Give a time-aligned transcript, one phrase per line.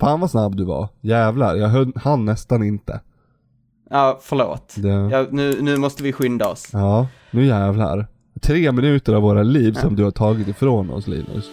[0.00, 0.88] Fan vad snabb du var.
[1.00, 3.00] Jävlar, jag höll, hann nästan inte.
[3.90, 4.74] Ja, förlåt.
[4.76, 6.68] Det, Ja, nu, nu måste vi skynda oss.
[6.72, 8.06] ja, nu jävlar.
[8.42, 11.50] Tre minuter av våra liv som du har tagit ifrån oss Linus.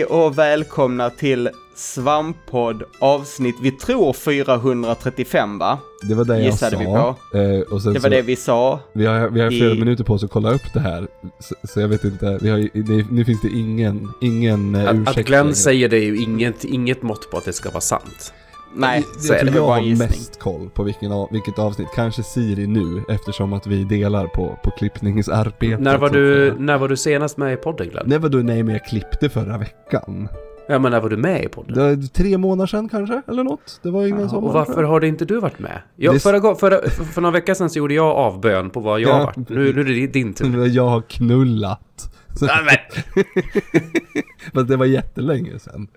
[0.00, 5.78] Hej och välkomna till Svamppodd avsnitt, vi tror 435 va?
[6.08, 6.78] Det var det jag Gissade sa.
[6.78, 7.38] vi på.
[7.38, 8.80] Eh, och sen Det var så, det vi sa.
[8.92, 11.06] Vi har, vi har flera i- minuter på oss att kolla upp det här.
[11.40, 14.94] Så, så jag vet inte, vi har, det, nu finns det ingen, ingen eh, Att,
[14.96, 15.54] ursäkt att Glenn längre.
[15.54, 18.32] säger det är ju inget, inget mått på att det ska vara sant.
[18.74, 19.52] Nej, jag, så är jag det.
[19.52, 20.08] tror jag bara har gissning.
[20.08, 24.58] mest koll på vilken, av- vilket avsnitt, kanske Siri nu eftersom att vi delar på,
[24.64, 25.80] på klippningsarbetet.
[25.80, 28.04] När var, du, när var du senast med i podden Glenn?
[28.08, 30.28] När var du, nej men jag klippte förra veckan.
[30.68, 31.74] Ja men när var du med i podden?
[31.74, 33.80] Det var tre månader sedan kanske, eller något.
[33.82, 34.48] Det var ingen Ja, sommar.
[34.48, 35.82] och varför har det inte du varit med?
[35.96, 39.00] Jag, Det- förra, förra, för, för några veckor sedan så gjorde jag avbön på vad
[39.00, 39.14] jag Ja.
[39.14, 39.36] har varit.
[39.48, 40.66] Nu, nu är det din tur.
[40.76, 42.10] Jag har knullat.
[42.38, 43.24] Så, Nej, men,
[44.54, 45.88] Fast det var jättelänge sedan.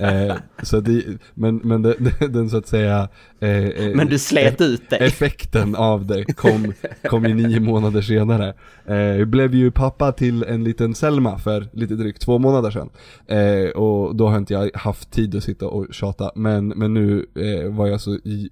[0.00, 1.94] Eh, så det, men men det,
[2.28, 3.08] den så att säga...
[3.40, 4.98] Eh, eh, Men du slet ut dig.
[5.02, 8.54] Effekten av det kom, kom ju nio månader senare.
[8.86, 12.90] Eh, jag blev ju pappa till en liten Selma för lite drygt två månader sedan.
[13.26, 16.32] Eh, och då har inte jag haft tid att sitta och tjata.
[16.34, 18.50] Men, men nu eh, var jag så i,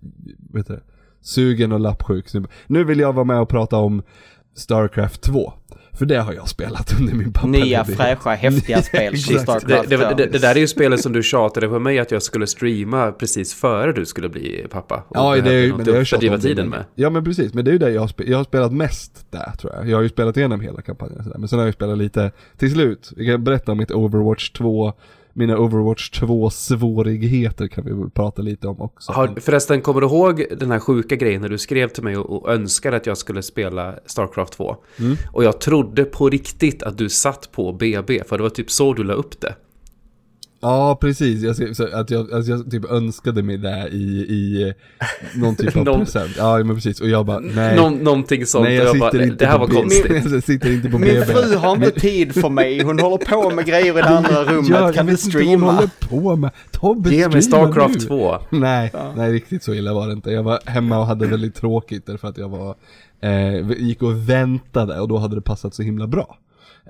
[0.53, 0.81] vet du,
[1.21, 2.27] sugen och lappsjuk.
[2.67, 4.03] Nu vill jag vara med och prata om
[4.55, 5.53] Starcraft 2.
[5.99, 9.15] För det har jag spelat under min pappa Nya fräscha häftiga spel
[9.67, 10.15] det, det, 2.
[10.15, 13.13] det, det där är ju spelet som du tjatade på mig att jag skulle streama
[13.13, 15.05] precis före du skulle bli pappa.
[15.09, 16.85] Och Ja, det är ju, men det har jag tjatat tiden med.
[16.95, 19.27] Ja men precis, men det är ju det jag har spelat, jag har spelat mest
[19.31, 19.89] där tror jag.
[19.89, 22.73] Jag har ju spelat igenom hela kampanjen sådär, men sen har jag spelat lite till
[22.73, 23.13] slut.
[23.17, 24.93] Jag kan berätta om mitt Overwatch 2,
[25.33, 29.13] mina Overwatch 2 svårigheter kan vi väl prata lite om också.
[29.13, 32.43] Har, förresten, kommer du ihåg den här sjuka grejen när du skrev till mig och,
[32.43, 34.77] och önskade att jag skulle spela Starcraft 2?
[34.99, 35.17] Mm.
[35.33, 38.93] Och jag trodde på riktigt att du satt på BB, för det var typ så
[38.93, 39.55] du la upp det.
[40.61, 44.63] Ja precis, jag, skrev så att jag, alltså jag typ önskade mig det i, i
[44.69, 44.75] eh,
[45.41, 46.31] någon typ av Någon- present.
[46.39, 47.77] Ja men precis, och jag bara nej.
[47.77, 48.65] Nå, någonting sånt.
[48.65, 50.25] nej jag jag bara, sitter inte det här var konstigt.
[50.33, 51.25] jag sitter inte på Min BB.
[51.27, 54.69] fru har inte tid för mig, hon håller på med grejer i det andra rummet.
[54.71, 55.73] Ja, jag kan du vet inte vad hon streama?
[55.73, 56.51] håller på med.
[56.71, 58.01] Tobbe Ge mig streama Starcraft nu.
[58.07, 58.37] 2.
[58.51, 60.31] Nej, nej riktigt så illa var det inte.
[60.31, 62.75] Jag var hemma och hade väldigt tråkigt därför att jag var,
[63.21, 66.39] eh, gick och väntade och då hade det passat så himla bra.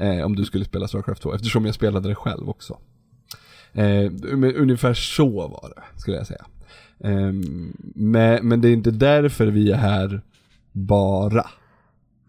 [0.00, 2.78] Eh, om du skulle spela Starcraft 2, eftersom jag spelade det själv också.
[3.72, 6.44] Eh, men ungefär så var det, skulle jag säga.
[7.04, 7.32] Eh,
[7.94, 10.20] men, men det är inte därför vi är här
[10.72, 11.46] bara.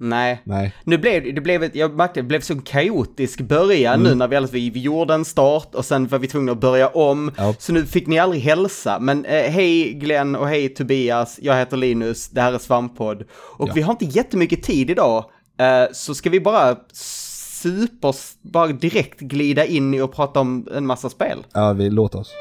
[0.02, 0.42] Nej.
[0.44, 0.74] Nej.
[0.84, 4.04] Nu blev det, blev ett, jag märkte det blev så en kaotisk början Mm.
[4.12, 6.60] nu när vi alldeles, vi, vi gjorde en start och sen var vi tvungna att
[6.62, 7.32] börja om.
[7.38, 7.56] Ja.
[7.60, 9.00] Så nu fick ni aldrig hälsa.
[9.00, 13.24] Men eh, hej Glenn och hej Tobias, jag heter Linus, det här är Svamppodd.
[13.58, 13.74] Och Ja.
[13.76, 15.26] vi har inte jättemycket tid idag,
[15.60, 16.78] eh, så ska vi bara
[17.64, 21.46] super, bara direkt glida in i och prata om en massa spel.
[21.54, 22.32] Ja, vi, låt oss.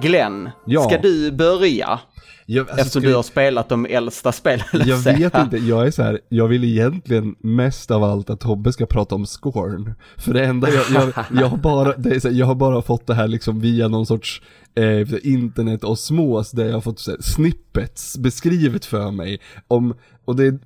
[0.00, 0.82] Glenn, Ja.
[0.82, 1.98] ska du börja?
[2.48, 4.66] Jag, alltså, Eftersom du har spelat de äldsta spelen.
[4.72, 8.72] Jag vet inte, jag är så här, jag vill egentligen mest av allt att Tobbe
[8.72, 9.94] ska prata om Scorn.
[10.16, 13.06] För det enda jag, jag, jag har bara, det är här, jag har bara fått
[13.06, 14.42] det här liksom via någon sorts
[14.74, 20.36] eh, internet och smås där jag har fått här, snippets beskrivet för mig om, och
[20.36, 20.58] det är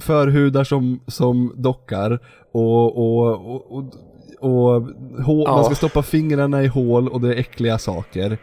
[0.00, 2.18] förhudar som, som dockar
[2.52, 3.94] och, och, och, och
[4.40, 4.82] och
[5.24, 5.54] hål, Ja.
[5.56, 8.38] man ska stoppa fingrarna i hål och det är äckliga saker.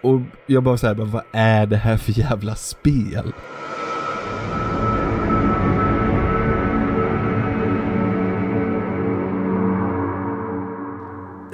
[0.00, 3.32] Och jag bara såhär, vad är det här för jävla spel?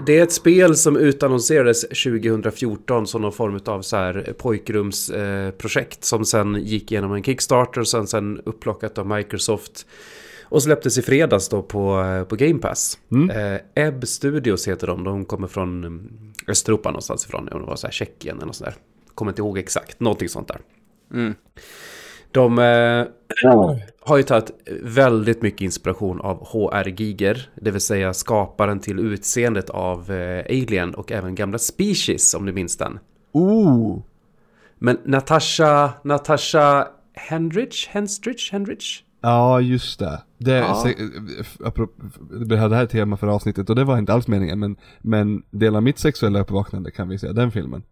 [0.06, 5.99] Det är ett spel som utannonserades 2014 som någon form av så här eh, pojkrumsprojekt
[5.99, 9.87] eh, som sen gick igenom en Kickstarter och sen, sen upplockat av Microsoft.
[10.54, 12.98] Och släpptes i fredags då på, eh, på Game Pass.
[13.30, 16.10] Eh, Ebb Studios heter de, de kommer från mm,
[16.48, 17.48] Östeuropa någonstans ifrån.
[17.48, 18.76] Om det var så här Tjeckien eller något sånt där.
[19.14, 20.60] Kommer inte ihåg exakt, någonting sånt där.
[21.12, 21.34] Mm.
[22.30, 23.06] De eh,
[24.00, 24.50] har ju tagit
[24.82, 30.94] väldigt mycket inspiration av HR Giger, det vill säga skaparen till utseendet av eh, Alien
[30.94, 32.98] och även gamla Species om du minns den.
[33.32, 34.02] Ooh!
[34.78, 39.02] Men Natasha, Natasha Hendrich, Henstridge, Hendrich?
[39.25, 40.21] Ja, just det.
[40.38, 40.75] Det, Ja.
[40.85, 40.94] se,
[41.65, 41.93] apropå,
[42.47, 45.76] det här är tema för avsnittet och det var inte alls meningen men, men del
[45.76, 47.82] av mitt sexuella uppvaknande kan vi säga, den filmen.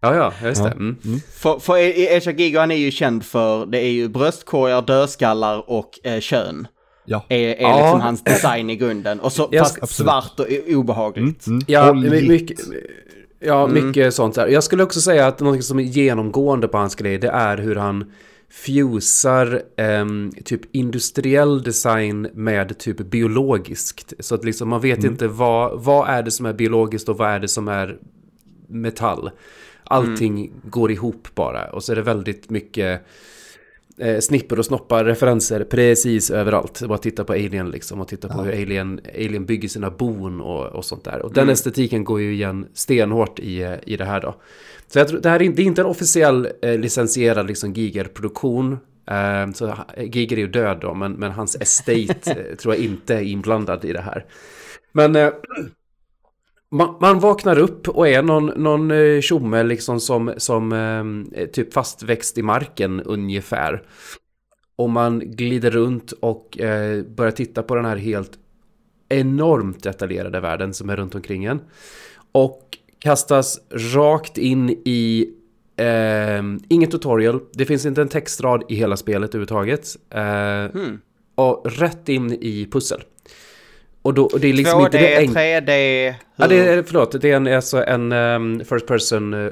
[0.00, 0.68] Ja, ja, just det.
[0.68, 0.74] Ja.
[0.74, 0.96] Mm.
[1.32, 1.76] För, för
[2.16, 6.68] Echa Gigo han är ju känd för, det är ju bröstkorgar, dödskallar och eh, kön.
[7.06, 7.24] Ja.
[7.28, 7.82] Är, är Ja.
[7.82, 9.20] liksom hans design i grunden.
[9.20, 10.08] Och så, Jag fast absolut.
[10.10, 11.46] svart och obehagligt.
[11.46, 11.60] Mm.
[11.66, 12.12] Ja, Oljigt.
[12.22, 12.58] my- mycket,
[13.40, 14.46] ja mycket sånt där.
[14.46, 17.76] Jag skulle också säga att något som är genomgående på hans grej, det är hur
[17.76, 18.12] han
[18.50, 24.12] fusar ehm, typ industriell design med typ biologiskt.
[24.20, 27.30] Så att liksom man vet inte vad, vad är det som är biologiskt och vad
[27.30, 27.98] är det som är
[28.66, 29.30] metall.
[29.84, 33.02] Allting går ihop bara och så är det väldigt mycket
[34.00, 36.82] eh, snipper och snoppar referenser precis överallt.
[36.88, 40.66] Bara titta på Alien liksom och titta på hur Alien, Alien bygger sina bon och,
[40.66, 41.22] och sånt där.
[41.22, 44.34] Och den estetiken går ju igen stenhårt i, eh, i det här då.
[44.88, 47.72] Så jag tror, det här är, inte- det är inte en officiell eh, licensierad liksom
[47.72, 48.72] Giger-produktion.
[49.10, 53.14] Eh, så Giger är ju död då, men, men hans estate eh, tror jag inte
[53.14, 54.24] är inblandad i det här.
[54.92, 55.28] Men eh,
[56.70, 60.72] man, man vaknar upp och är någon, någon eh, tjomme liksom som, som
[61.32, 63.82] eh, typ fastväxt i marken ungefär.
[64.76, 68.32] Och man glider runt och eh, börjar titta på den här helt
[69.08, 71.60] enormt detaljerade världen som är runt omkring en.
[72.32, 73.60] Och kastas
[73.94, 75.30] rakt in i
[75.76, 77.40] eh, ingen tutorial.
[77.52, 79.86] Det finns inte en textrad i hela spelet överhuvudtaget.
[80.10, 81.00] Eh, Hmm.
[81.34, 83.02] Och rätt in i pussel.
[84.06, 85.40] Och, då, och det är liksom 2D, inte det enkla.
[85.40, 89.50] 3D, Ja, det är, förlåt, det är en, alltså en um, first person, uh,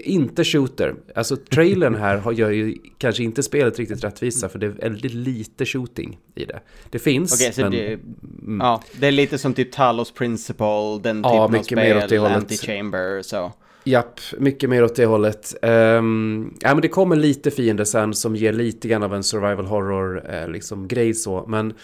[0.00, 0.94] inte shooter.
[1.14, 5.14] Alltså trailern här har, gör ju kanske inte spelet riktigt rättvisa för det är väldigt
[5.14, 6.60] lite shooting i det.
[6.90, 7.70] Det finns, Okej, så men...
[7.70, 11.78] det, mm, ja, det är lite som typ Talos Principle, den Ja, typen av mycket
[11.78, 12.50] mer åt det spel, hållet.
[12.50, 13.52] Anti-Chamber, så.
[13.84, 15.54] Japp, mycket mer åt det hållet.
[15.62, 19.66] Um, ja, men det kommer lite fiender sen som ger lite grann av en survival
[19.66, 21.74] horror eh, liksom grej så, men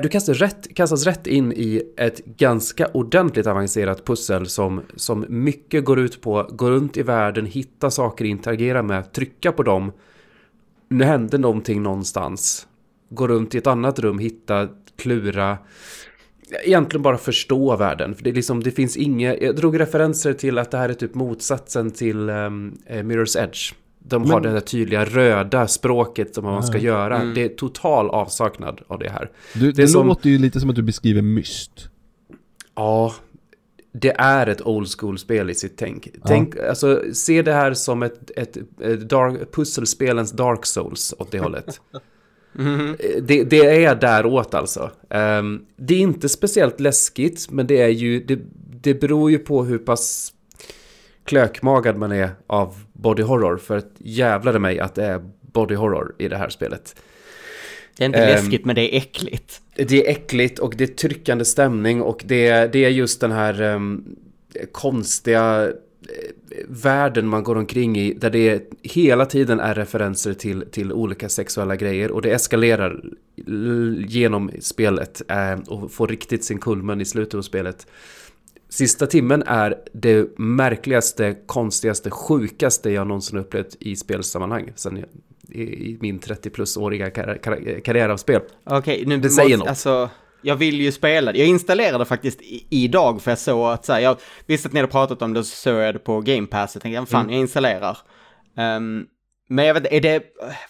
[0.00, 5.84] du kastas rätt, kastas rätt in i ett ganska ordentligt avancerat pussel som, som mycket
[5.84, 9.92] går ut på gå runt i världen, hitta saker, interagera med, trycka på dem.
[10.88, 12.66] Nu hände någonting någonstans.
[13.10, 15.58] Gå runt i ett annat rum, hitta, klura.
[16.64, 18.14] Egentligen bara förstå världen.
[18.14, 19.36] För det, är liksom, det finns inga...
[19.36, 23.74] Jag drog referenser till att det här är typ motsatsen till um, Mirror's Edge.
[24.04, 27.16] De har Men- det där tydliga röda språket som man ska göra.
[27.20, 27.34] Mm.
[27.34, 29.30] Det är total avsaknad av det här.
[29.54, 31.88] Du, Det det, som- låter ju lite som att du beskriver myst.
[32.74, 33.14] Ja,
[33.94, 36.08] det är ett old school-spel i sitt tänk.
[36.26, 41.38] tänk alltså, se det här som ett, ett, ett dark, pusselspelens Dark Souls åt det
[41.40, 41.80] hållet.
[42.52, 42.96] Mhm.
[43.22, 44.90] det, det är däråt alltså.
[45.10, 48.38] Ehm, det är inte speciellt läskigt, men det är ju, det,
[48.82, 50.32] det beror ju på hur pass
[51.24, 53.56] klökmagad man är av body horror.
[53.56, 56.96] För att jävlar mig att det är body horror i det här spelet.
[57.96, 59.60] Det är inte Ehm, läskigt, men det är äckligt.
[59.74, 63.62] Det är äckligt och det är tryckande stämning och det, det är just den här
[63.62, 64.04] ehm,
[64.72, 65.72] konstiga eh,
[66.68, 71.76] världen man går omkring i där det hela tiden är referenser till, till olika sexuella
[71.76, 73.02] grejer och det eskalerar
[74.06, 77.86] genom spelet eh, och får riktigt sin kulmen i slutet av spelet.
[78.72, 85.08] Sista timmen är det märkligaste, konstigaste, sjukaste jag någonsin upplevt i spelsammanhang sen jag,
[85.56, 88.40] i, i min 30 plus-åriga kar- kar- karriär av spel.
[88.64, 89.68] Okej, nu Det säger måste, något.
[89.68, 90.10] alltså,
[90.42, 91.38] jag vill ju spela det.
[91.38, 94.16] Jag installerade faktiskt i, idag för jag såg att så här, jag
[94.46, 96.74] visste att ni hade pratat om det så såg jag det på Game Pass.
[96.74, 97.98] Jag tänkte, fan, jag installerar.
[98.56, 99.04] Ehm,
[99.48, 100.22] men jag vet är det,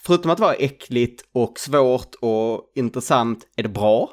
[0.02, 4.11] förutom att vara äckligt och svårt och intressant, är det bra?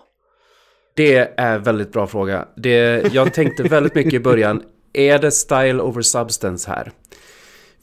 [1.00, 2.48] Det är en väldigt bra fråga.
[2.56, 4.64] Det, jag tänkte väldigt mycket i början,
[4.94, 6.92] är det style over substance här?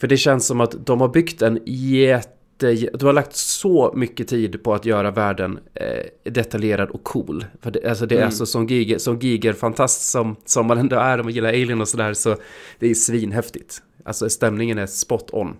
[0.00, 2.74] För det känns som att de har byggt en jätte...
[2.74, 7.44] De har lagt så mycket tid på att göra världen eh, detaljerad och cool.
[7.62, 8.26] För det, alltså det är Mm.
[8.26, 11.88] alltså som Giger, som Giger-fantast som, som man ändå är om man gillar Alien och
[11.88, 12.36] sådär så
[12.78, 13.82] det är svinhäftigt.
[14.04, 15.56] Alltså stämningen är spot on.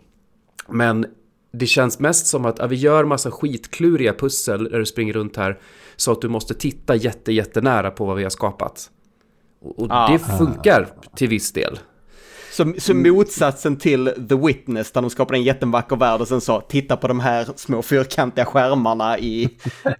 [0.68, 1.06] Men
[1.52, 5.36] det känns mest som att ja, vi gör massa skitkluriga pussel där du springer runt
[5.36, 5.58] här
[5.96, 8.90] så att du måste titta jätte, jättenära på vad vi har skapat.
[9.62, 10.12] Och, och Ah.
[10.12, 11.78] det funkar till viss del.
[12.52, 16.60] Så, så motsatsen till The Witness, där de skapade en jättevacker värld och sen sa
[16.60, 19.48] titta på de här små fyrkantiga skärmarna i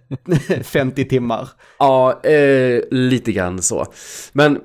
[0.63, 1.49] 50 timmar.
[1.79, 3.85] Ja, eh, lite grann så.
[4.33, 4.61] Men eh,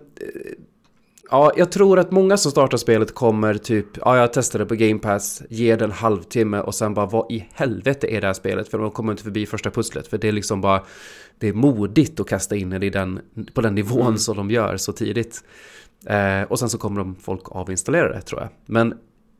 [1.32, 4.98] ja, jag tror att många som startar spelet kommer typ, ja jag testade på Game
[4.98, 8.68] Pass, ger det en halvtimme och sen bara vad i helvete är det här spelet?
[8.68, 10.82] För de kommer inte förbi första pusslet, för det är liksom bara,
[11.38, 13.20] det är modigt att kasta in det i den,
[13.54, 15.44] på den nivån som de gör så tidigt.
[16.06, 18.50] Eh, och sen så kommer de folk avinstallera det tror jag.
[18.66, 18.94] Men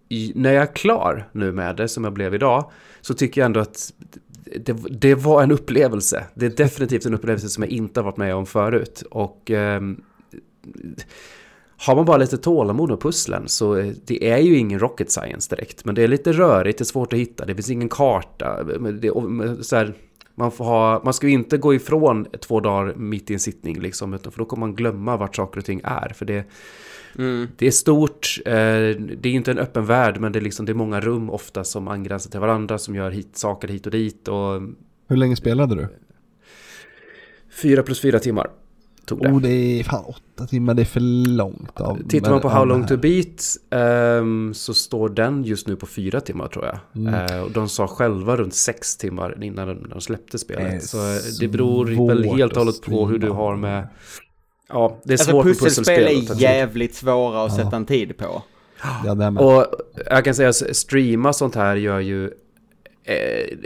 [0.08, 2.70] i, när jag är klar nu med det, som jag blev idag,
[3.00, 3.92] så tycker jag ändå att
[4.56, 6.24] det, det var en upplevelse.
[6.34, 9.02] Det är definitivt en upplevelse som jag inte har varit med om förut.
[9.10, 9.80] Och eh,
[11.86, 15.56] har man bara lite tålamod med pusslen så eh, det är ju ingen rocket science
[15.56, 15.84] direkt.
[15.84, 18.64] Men det är lite rörigt, det är svårt att hitta, det finns ingen karta.
[18.64, 19.12] Det,
[19.64, 19.94] så här,
[20.34, 23.80] man, får ha, man ska ju inte gå ifrån två dagar mitt i en sittning
[23.80, 26.12] liksom, utan för då kommer man glömma vart saker och ting är.
[26.14, 26.44] För det,
[27.18, 27.48] mm.
[27.56, 30.72] det är stort, eh, det är inte en öppen värld, men det är, liksom, det
[30.72, 34.28] är många rum ofta som angränsar till varandra, som gör hit, saker hit och dit.
[34.28, 34.62] Och,
[35.08, 35.88] Hur länge spelade du?
[37.62, 38.50] Fyra plus fyra timmar
[39.06, 39.28] tog det.
[39.28, 41.80] Oh, det är fan åtta timmar, det är för långt.
[41.80, 45.86] Av, Tittar man på How long to beat um, så står den just nu på
[45.86, 46.78] fyra timmar tror jag.
[46.94, 47.14] Mm.
[47.14, 50.80] Uh, och de sa själva runt sex timmar innan de, de släppte spelet.
[50.80, 53.88] Det så det beror väl helt och hållet på hur du har med...
[54.68, 56.04] Ja, det är alltså, svårt med pusselspel.
[56.04, 57.64] Pusselspel är jävligt svåra att ja.
[57.64, 58.42] sätta en tid på.
[59.04, 59.66] Ja, och
[60.10, 62.30] jag kan säga att streama sånt här gör ju
[63.04, 63.58] Eh,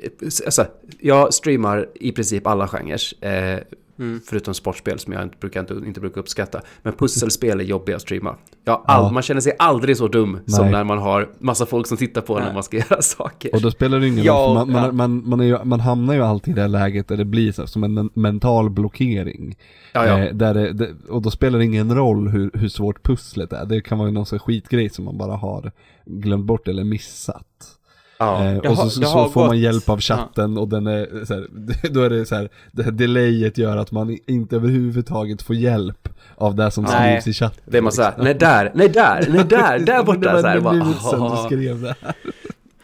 [0.45, 0.66] alltså,
[1.00, 3.00] jag streamar i princip alla genrer.
[3.21, 3.61] Eh,
[3.99, 4.21] Mm.
[4.25, 6.62] Förutom sportspel som jag inte brukar, inte, inte brukar uppskatta.
[6.83, 8.37] Men pusselspel är jobbiga att streama.
[8.64, 9.11] Ja, all, ja.
[9.11, 10.43] Man känner sig aldrig så dum Nej.
[10.47, 12.47] som när man har massa folk som tittar på Nej.
[12.47, 13.55] när man ska göra saker.
[13.55, 16.23] Och då spelar det ingen roll, ja, man, man, man, man, ju, man, hamnar ju
[16.23, 19.57] alltid i det läget där det blir så, som en mental blockering.
[19.93, 20.19] Ja, ja.
[20.19, 23.66] Eh, där det, det, och då spelar det ingen roll hur, hur svårt pusslet är.
[23.66, 25.73] Det kan vara någon sån skitgrej som man bara har
[26.05, 27.75] glömt bort eller missat.
[28.18, 29.46] Ja, eh, och så, så, så får gått.
[29.46, 30.61] man hjälp av chatten ja.
[30.61, 31.46] och den är så här,
[31.90, 36.08] då är det så här, det här delayet gör att man inte överhuvudtaget får hjälp
[36.35, 37.20] av det som nej.
[37.20, 37.62] skrivs i chatten.
[37.66, 40.75] Det är man såhär, nej där, nej där, nej där, där borta så här, bara,
[40.75, 42.14] du skrev det här.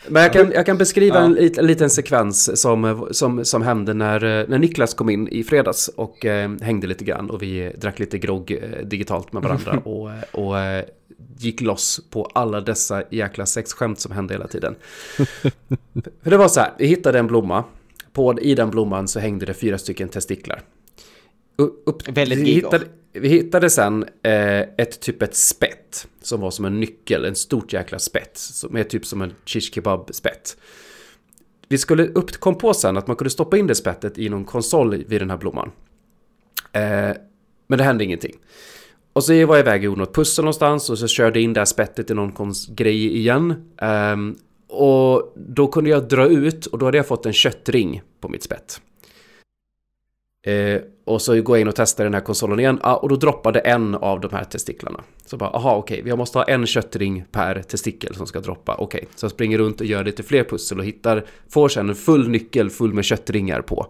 [0.08, 1.24] Men jag kan, jag kan beskriva ja.
[1.24, 5.88] en, en, liten sekvens som, som, som hände när, när Niklas kom in i fredags
[5.88, 10.10] och eh, hängde lite grann och vi drack lite grogg eh, digitalt med varandra och,
[10.46, 10.84] och eh,
[11.38, 14.74] gick loss på alla dessa jäkla sexskämt som hände hela tiden.
[16.22, 17.64] För det var så här, vi hittade en blomma.
[18.12, 20.62] På, I den blomman så hängde det fyra stycken testiklar.
[21.56, 26.64] Upp, Väldigt vi hittade, vi hittade sen eh, ett typ ett spett som var som
[26.64, 28.36] en nyckel, en stort jäkla spett.
[28.38, 30.56] Som är typ som en shish kebab spett.
[31.68, 34.44] Vi skulle upp, kom på sen att man kunde stoppa in det spettet i någon
[34.44, 35.72] konsol vid den här blomman.
[36.72, 37.10] Eh,
[37.66, 38.36] men det hände ingenting.
[39.12, 41.52] Och så var jag iväg och gjorde något pussel någonstans och så körde jag in
[41.52, 43.54] det här spettet i någon grej igen.
[43.83, 44.37] Um,
[44.69, 48.42] och då kunde jag dra ut och då hade jag fått en köttring på mitt
[48.42, 48.81] spett.
[50.49, 53.16] Uh, och så går jag in och testar den här konsolen igen ah, och då
[53.16, 55.00] droppade en av de här testiklarna.
[55.26, 58.75] Så bara, aha okej, okay, jag måste ha en köttring per testikel som ska droppa.
[58.75, 59.09] Okej, okay.
[59.16, 62.28] så jag springer runt och gör lite fler pussel och hittar, får sen en full
[62.28, 63.87] nyckel full med köttringar på.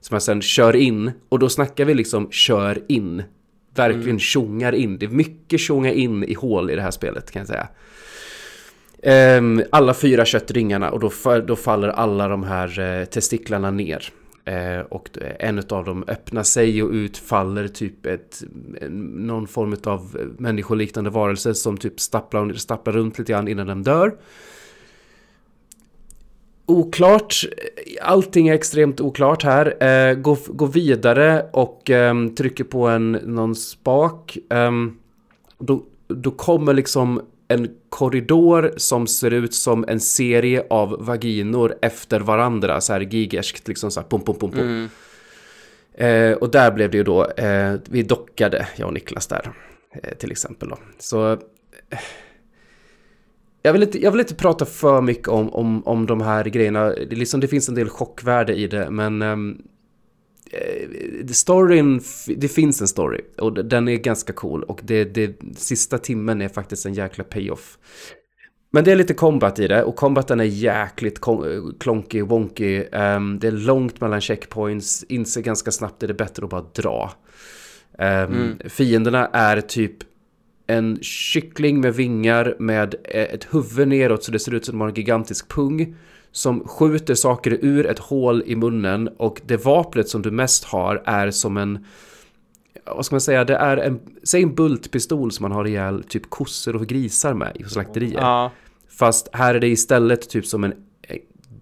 [0.00, 3.22] Som jag sen kör in och då snackar vi liksom kör in
[3.74, 4.18] verkligen mm.
[4.18, 4.98] tjongar in.
[4.98, 7.68] Det är mycket tjonga in i hål i det här spelet kan jag säga.
[9.38, 11.10] Um, alla fyra köttringarna och då,
[11.46, 14.12] då faller alla de här uh, testiklarna ner.
[14.48, 15.08] Uh, och
[15.38, 18.42] en av dem öppnar sig och ut faller typ ett,
[18.90, 24.12] någon form av människoliknande varelse som typ stapplar, stapplar runt lite grann innan den dör
[26.70, 27.44] oklart.
[28.02, 29.84] Allting är extremt oklart här.
[29.84, 34.38] Eh, gå, gå vidare och eh, trycker på en, någon spak.
[34.50, 34.70] Eh,
[35.58, 42.20] då, då kommer liksom en korridor som ser ut som en serie av vaginor efter
[42.20, 42.80] varandra.
[42.80, 44.60] Så här gigerskt, liksom så här pum, pum, pum, pum.
[44.60, 44.88] Mm.
[45.94, 49.52] Eh, och där blev det ju då, eh, vi dockade, jag och Niklas där,
[49.92, 50.78] eh, till exempel då.
[50.98, 51.38] Så
[53.62, 56.88] jag vill, inte, jag vill inte prata för mycket om, om, om de här grejerna.
[56.88, 59.62] Det, liksom, det finns en del chockvärde i det, men um,
[61.32, 62.00] storyn,
[62.36, 66.48] det finns en story och den är ganska cool och det, det, sista timmen är
[66.48, 67.78] faktiskt en jäkla payoff.
[68.72, 71.20] Men det är lite combat i det och combaten är jäkligt
[71.80, 72.84] klonky wonky.
[72.84, 76.66] Um, det är långt mellan checkpoints, inser ganska snabbt att det är bättre att bara
[76.74, 77.12] dra.
[77.98, 78.58] Um, mm.
[78.68, 79.96] Fienderna är typ
[80.70, 84.80] en kyckling med vingar med ett huvud neråt så det ser ut som att de
[84.80, 85.96] har en gigantisk pung.
[86.32, 91.02] Som skjuter saker ur ett hål i munnen och det vapnet som du mest har
[91.04, 91.84] är som en...
[92.86, 93.44] Vad ska man säga?
[93.44, 94.00] Det är en...
[94.22, 98.20] Säg en bultpistol som man har ihjäl typ kossor och grisar med i slakterier.
[98.20, 98.52] Ja.
[98.88, 100.74] Fast här är det istället typ som en...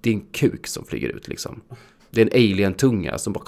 [0.01, 1.61] Det är en kuk som flyger ut liksom.
[2.11, 3.45] Det är en alien-tunga som bara...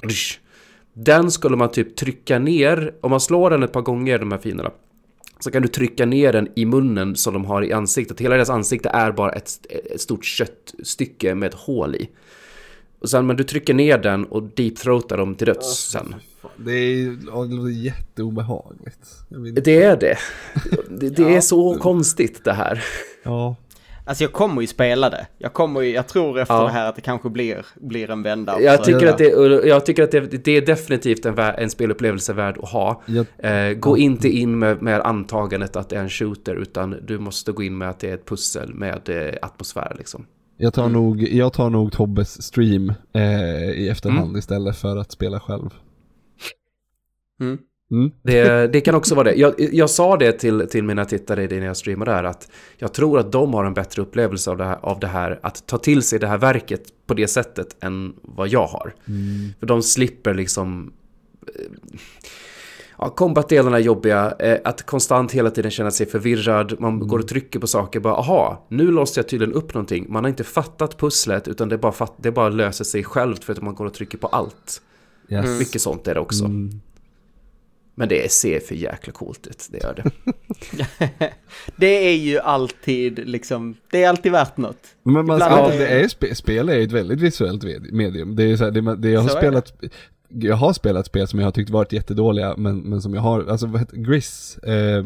[0.93, 2.95] Den skulle man typ trycka ner.
[3.01, 4.71] Om man slår den ett par gånger, de här fienderna
[5.41, 8.21] så kan du trycka ner den i munnen som de har i ansiktet.
[8.21, 12.11] Hela deras ansikte är bara ett, ett stort köttstycke med ett hål i.
[12.99, 16.15] Och sen men du trycker ner den och deepthroatar dem till döds sen.
[16.57, 19.09] Det är jätteobehagligt.
[19.65, 20.19] Det är det.
[20.89, 22.85] Det, det är så konstigt det här.
[23.23, 23.57] Ja.
[24.11, 25.27] Alltså jag kommer ju spela det.
[25.39, 26.63] Jag kommer ju, jag tror efter Ja.
[26.65, 28.61] det här att det kanske blir, blir en vända.
[28.61, 29.11] Jag tycker, ja.
[29.13, 33.03] att det, jag tycker att det, det är definitivt en, en spelupplevelse värd att ha.
[33.07, 37.19] Jag, Eh, gå inte in med, med antagandet att det är en shooter utan du
[37.19, 40.27] måste gå in med att det är ett pussel med eh, atmosfär liksom.
[40.57, 40.93] jag, tar Mm.
[40.93, 44.37] nog, jag tar nog Tobbes stream eh, i efterhand Mm.
[44.39, 45.71] istället för att spela själv.
[47.41, 47.59] Mm.
[47.91, 48.11] Mm.
[48.23, 49.35] Det, det kan också vara det.
[49.35, 53.19] Jag, jag sa det till, till mina tittare när jag streamade här att jag tror
[53.19, 56.03] att de har en bättre upplevelse av det, här, av det här, att ta till
[56.03, 58.95] sig det här verket på det sättet än vad jag har.
[59.61, 60.93] För de slipper liksom...
[61.47, 62.01] eh,
[63.03, 67.29] Ja, combat-delarna är jobbiga, eh, att konstant hela tiden känna sig förvirrad, man går och
[67.29, 70.07] trycker på saker, bara aha, nu låste jag tydligen upp någonting.
[70.09, 73.53] Man har inte fattat pusslet, utan det bara, fatt, det bara löser sig självt för
[73.53, 74.83] att man går och trycker på allt.
[75.29, 75.59] Yes.
[75.59, 76.45] Mycket sånt är det också.
[76.45, 76.81] Mm.
[78.01, 80.11] Men det ser för jäkla coolt ut, det gör det.
[81.77, 84.87] Det är ju alltid liksom, det är alltid värt något.
[85.03, 88.37] Men man ska, det- är, spe, spel är ett väldigt visuellt med- medium.
[88.37, 89.73] Det är så här, det, det jag har Så är spelat,
[90.29, 93.45] jag har spelat spel som jag har tyckt varit jättedåliga, men, men som jag har,
[93.51, 95.05] alltså vad heter Gris, eh,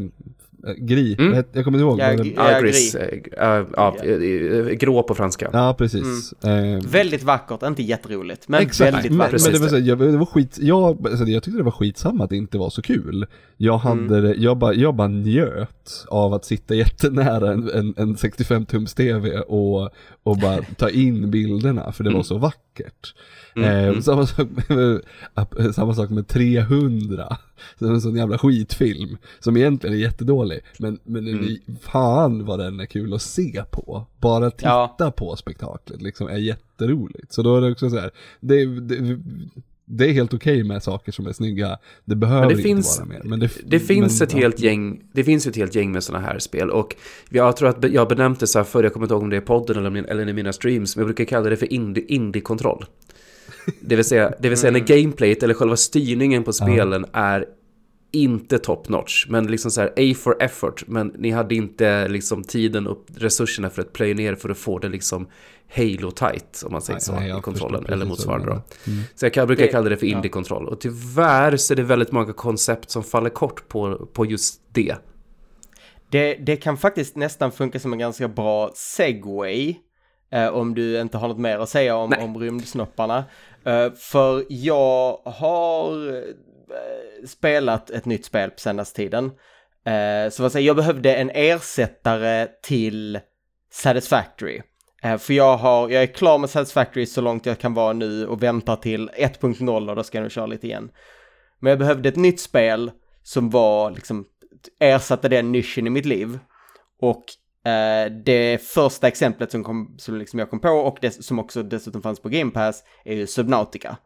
[0.76, 1.44] Gri, Mm.
[1.52, 2.00] jag kommer inte ihåg.
[2.00, 2.94] Ja, det- Ja, Ja, gris.
[2.94, 5.50] eh, ja, ja, eh, eh, grå på franska.
[5.52, 6.32] ja precis.
[6.32, 9.32] Eh, Väldigt vackert, inte jätteroligt, men Exakt, väldigt men, vackert.
[9.32, 11.70] men det Precis var, så, jag, det var skit, jag, alltså, jag tyckte det var
[11.70, 13.26] skitsamma att det inte var så kul.
[13.56, 18.16] Jag hade det, jag bara, jag bara njöt av att sitta jättenära en, en, en
[18.16, 19.90] 65 tums tv och,
[20.24, 23.14] och bara ta in bilderna för det var så vackert.
[23.56, 27.36] Eh, samma, sak med, samma sak med 300,
[27.78, 32.80] som en sån jävla skitfilm, som egentligen är jättedålig, men, men är, fan vad den
[32.80, 34.06] är kul att se på.
[34.20, 35.12] Bara titta Ja.
[35.16, 37.32] på spektaklet liksom är jätteroligt.
[37.32, 39.20] Så då är det också så här, det, det,
[39.86, 43.08] det är helt okej med saker som är snygga, det behöver det inte finns- vara
[43.08, 43.20] mer.
[43.24, 46.26] Men det, Det finns men, ett helt gäng, det finns ett helt gäng med sådana
[46.26, 46.96] här spel och
[47.28, 49.36] jag tror att jag benämnt det så här förr, jag kommer inte ihåg om det
[49.36, 51.66] är i podden eller, min, eller i mina streams, men jag brukar kalla det för
[51.66, 52.84] indie- indie-kontroll.
[53.80, 57.44] det vill säga, det vill säga när gameplayet eller själva styrningen på spelen är
[58.14, 62.44] inte top notch, men liksom så här A for effort, men ni hade inte liksom
[62.44, 65.26] tiden och resurserna för att plöja ner för att få det liksom
[65.76, 68.62] Halo tight om man säger Nej, så nej, i kontrollen eller motsvarande menar.
[69.14, 70.68] Så jag kan, brukar Det- kalla det för indie-kontroll.
[70.68, 74.94] Och tyvärr så är det väldigt många koncept som faller kort på, på just det.
[76.10, 79.74] Det, det kan faktiskt nästan funka som en ganska bra segway.
[80.32, 82.24] Eh, om du inte har något mer att säga om, Nej.
[82.24, 83.24] om rymdsnopparna.
[83.64, 86.22] Eh, för jag har
[86.74, 89.24] Eh, spelat ett nytt spel på senaste tiden.
[89.86, 93.20] Eh, så vad säger jag behövde en ersättare till
[93.70, 94.62] Satisfactory.
[95.02, 98.26] Eh, för jag, har, jag är klar med Satisfactory så långt jag kan vara nu
[98.26, 100.90] och väntar till 1.0 och då ska jag nog köra lite igen.
[101.60, 102.90] Men jag behövde ett nytt spel
[103.22, 104.24] som var liksom
[104.80, 106.38] ersatte den nischen i mitt liv.
[107.00, 107.24] Och
[107.70, 111.62] eh, det första exemplet som, kom, som liksom jag kom på och det, som också
[111.62, 113.96] dessutom fanns på Game Pass är ju Subnautica.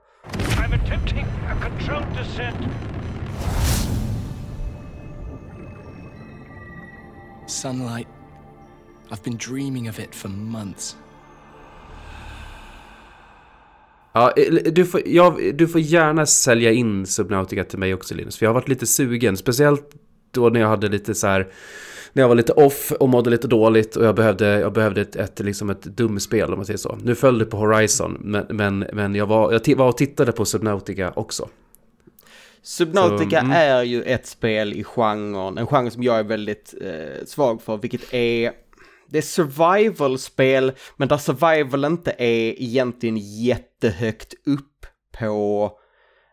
[1.89, 2.57] A controlled descent.
[7.47, 8.07] Sunlight.
[9.11, 10.97] I've been dreaming of it for months.
[14.13, 18.39] Ja, eh, du, får, jag, du får gärna sälja in Subnautica till mig också Linus,
[18.39, 19.95] för jag har varit lite sugen, speciellt
[20.31, 21.49] då när jag hade lite så här
[22.13, 25.17] när jag var lite off och mådde lite dåligt och jag behövde, jag behövde ett,
[25.17, 26.99] ett, liksom ett dumspel om man säger så.
[27.03, 30.45] Nu föll det på Horizon, men, men, men jag, var, jag var och tittade på
[30.45, 31.49] Subnautica också.
[32.63, 33.53] Subnautica mm.
[33.53, 37.77] är ju ett spel i genren, en genre som jag är väldigt eh, svag för,
[37.77, 38.53] vilket är
[39.11, 44.87] det är survival-spel, men där survival inte är egentligen jättehögt upp
[45.19, 45.73] på,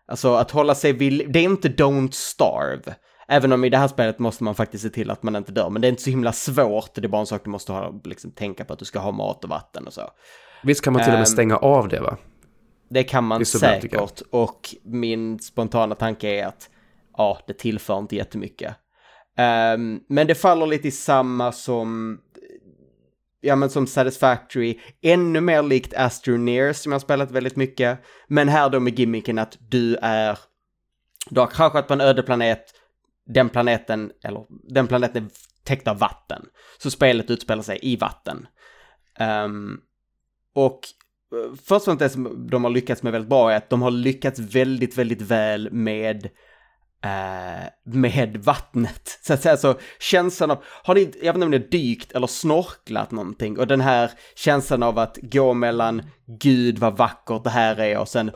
[0.08, 2.96] alltså att hålla sig vid, det är inte Don't Starve.
[3.28, 5.70] Även om i det här spelet måste man faktiskt se till att man inte dör,
[5.70, 8.02] men det är inte så himla svårt, det är bara en sak du måste ha,
[8.04, 10.02] liksom, tänka på att du ska ha mat och vatten och så.
[10.64, 12.18] Visst kan man till och med Ehm, stänga av det va?
[12.90, 14.22] Det kan man säkert.
[14.30, 16.70] Och min spontana tanke är att
[17.18, 18.76] ja, det tillför inte jättemycket.
[19.38, 22.20] Um, men det faller lite i samma som
[23.46, 28.50] ja men som Satisfactory, ännu mer likt Astroneers som jag har spelat väldigt mycket, men
[28.50, 30.40] här då med gimmicken att du är,
[31.30, 32.64] du har kraschat på en öde planet,
[33.26, 35.32] den planeten, eller den planeten är
[35.64, 36.46] täckt av vatten,
[36.78, 38.48] så spelet utspelar sig i vatten.
[39.20, 39.80] Ehm,
[40.54, 40.80] och
[41.66, 43.92] först och främst det som de har lyckats med väldigt bra är att de har
[43.92, 46.30] lyckats väldigt, väldigt väl med
[47.06, 49.20] eh, med vattnet.
[49.22, 52.12] Så att säga så känslan av, har ni, jag vet inte om ni har dykt
[52.12, 56.04] eller snorklat någonting och den här känslan av att gå mellan
[56.42, 58.32] gud vad vackert det här är och sen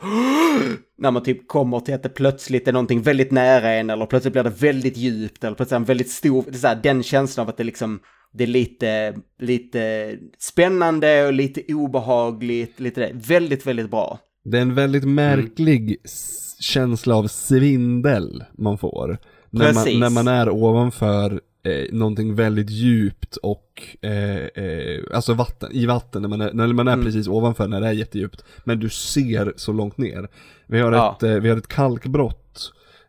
[0.98, 4.32] när man typ kommer till att det plötsligt är någonting väldigt nära en eller plötsligt
[4.32, 7.44] blir det väldigt djupt eller plötsligt en väldigt stor, det är så här, den känslan
[7.44, 8.00] av att det liksom
[8.32, 13.10] det är lite, lite spännande och lite obehagligt, lite det.
[13.14, 14.18] Väldigt, väldigt bra.
[14.44, 19.18] Det är en väldigt märklig s- känsla av svindel man får.
[19.50, 25.72] När man, när man är ovanför eh, någonting väldigt djupt och, eh, eh, alltså vatten,
[25.72, 28.44] i vatten, när man är, när man är precis ovanför när det är jättedjupt.
[28.64, 30.28] Men du ser så långt ner.
[30.66, 31.16] Vi har, Ja.
[31.16, 32.39] ett, eh, vi har ett kalkbrott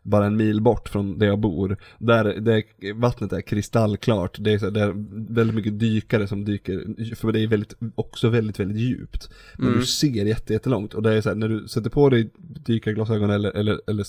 [0.02, 1.76] bara en mil bort från där jag bor.
[1.98, 2.62] Där, där
[2.94, 4.36] vattnet är kristallklart.
[4.40, 4.92] Det är, så, det är
[5.34, 9.30] väldigt mycket dykare som dyker, för det är väldigt, också väldigt, väldigt djupt.
[9.56, 9.80] Men Mm.
[9.80, 13.30] du ser jätte, jättelångt och det är så här, när du sätter på dig dykarglasögon
[13.30, 14.06] eller, eller, eller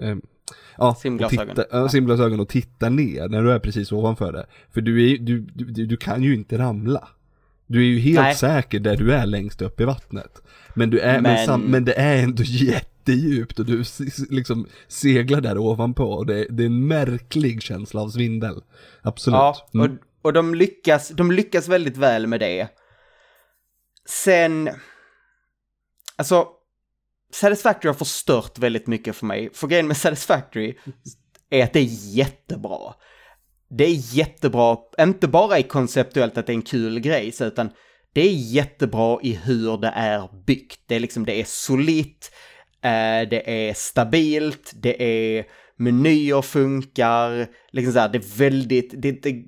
[0.00, 0.16] eh,
[0.78, 1.48] ja, och Simglasögon.
[1.48, 4.46] Titta, ja, simglasögon och tittar ner när du är precis ovanför det.
[4.70, 7.08] För du, är, du, du, du, kan ju inte ramla.
[7.66, 8.34] Du är ju helt Nej.
[8.34, 10.42] säker där du är längst upp i vattnet.
[10.74, 11.22] Men, du är, men...
[11.22, 12.42] Men- sam, men det är ändå
[13.08, 13.84] jättedjupt och du
[14.30, 18.62] liksom seglar där ovanpå och det, det är en märklig känsla av svindel.
[19.02, 19.34] Absolut.
[19.34, 19.98] Ja, och, Mm.
[20.22, 22.68] och de, lyckas, de lyckas väldigt väl med det.
[24.08, 24.70] Sen,
[26.16, 26.46] alltså,
[27.32, 29.50] Satisfactory har förstört väldigt mycket för mig.
[29.54, 30.76] För grejen med Satisfactory
[31.50, 32.94] är att det är jättebra.
[33.70, 37.70] Det är jättebra, inte bara i konceptuellt att det är en kul grej, utan
[38.14, 40.80] det är jättebra i hur det är byggt.
[40.86, 42.32] Det är liksom, det är solitt,
[42.84, 45.44] Eh, det är stabilt, det är
[45.76, 49.42] menyer funkar, liksom så här, det är väldigt, det, det är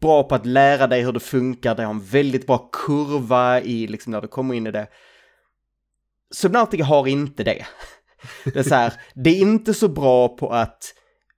[0.00, 3.86] bra på att lära dig hur det funkar, det har en väldigt bra kurva i
[3.86, 4.86] liksom när du kommer in i det.
[6.34, 7.66] Subnautica har inte det.
[8.44, 10.94] Det är så här, det är inte så bra på att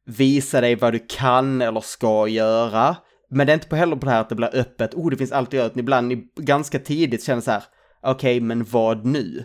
[0.06, 2.96] visa dig vad du kan eller ska göra.
[3.30, 5.16] Men det är inte på heller på det här att det blir öppet, oh det
[5.16, 7.64] finns allt att göra, utan ibland ganska tidigt känner så här,
[8.02, 9.44] okej men vad nu?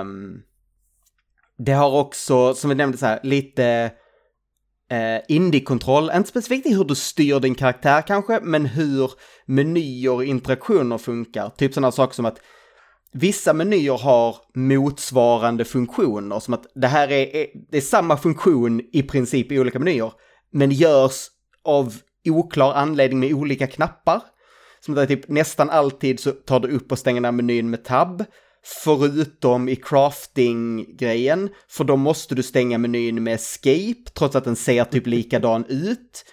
[0.00, 0.42] Um,
[1.58, 3.90] det har också, som vi nämnde så här, lite
[4.90, 9.10] eh, indie-kontroll, inte specifikt i hur du styr din karaktär kanske, men hur
[9.46, 11.50] menyer och interaktioner funkar.
[11.50, 12.40] Typ sådana saker som att
[13.12, 18.80] vissa menyer har motsvarande funktioner, som att det här är, är, det är samma funktion
[18.92, 20.12] i princip i olika menyer,
[20.50, 21.26] men görs
[21.64, 21.94] av
[22.28, 24.22] oklar anledning med olika knappar.
[24.80, 27.32] Som att det är typ nästan alltid så tar du upp och stänger den här
[27.32, 28.24] menyn med tab.
[28.84, 34.84] Förutom i crafting-grejen, för då måste du stänga menyn med escape, trots att den ser
[34.84, 36.24] typ likadan ut.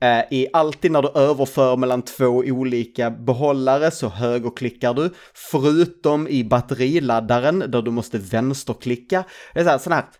[0.00, 6.44] Eh, I alltid när du överför mellan två olika behållare så högerklickar du, förutom i
[6.44, 9.24] batteriladdaren där du måste vänsterklicka.
[9.54, 10.10] Det är så här, sådana här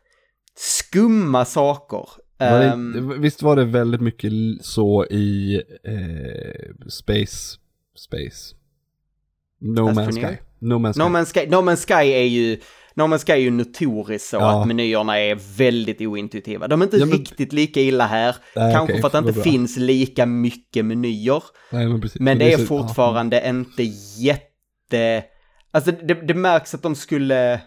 [0.57, 2.09] skumma saker.
[2.39, 7.59] Var det, Ehm, visst var det väldigt mycket så i eh, Space,
[7.97, 8.55] Space?
[9.61, 10.29] No Man's?
[10.29, 10.37] Sky.
[10.61, 11.01] No Man's Sky.
[11.01, 12.59] No Man's Sky, no Man's Sky är ju,
[12.95, 14.61] No Man's Sky är ju notoriskt så Ja.
[14.63, 16.69] att menyerna är väldigt ointuitiva.
[16.69, 19.19] De är inte Ja, men- riktigt lika illa här, Nej, kanske okej, för att det
[19.19, 19.43] inte bra.
[19.43, 21.43] finns lika mycket menyer.
[21.73, 22.21] Nej, men precis.
[22.21, 23.83] Men det är så- fortfarande inte
[24.19, 25.25] jätte...
[25.71, 27.61] Alltså det, det märks att de skulle...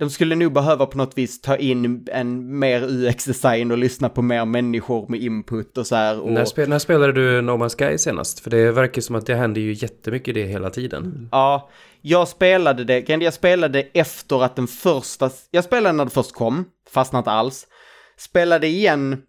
[0.00, 4.22] De skulle nog behöva på något vis ta in en mer UX-design och lyssna på
[4.22, 6.20] mer människor med input och så här.
[6.20, 8.40] Och, När, spel, när spelade du No Man's Sky senast?
[8.40, 11.28] För det verkar som att det händer ju jättemycket det hela tiden.
[11.32, 16.34] Ja, jag spelade det, jag spelade efter att den första, jag spelade när det först
[16.34, 17.66] kom, fastnade inte alls.
[18.16, 19.22] Spelade igen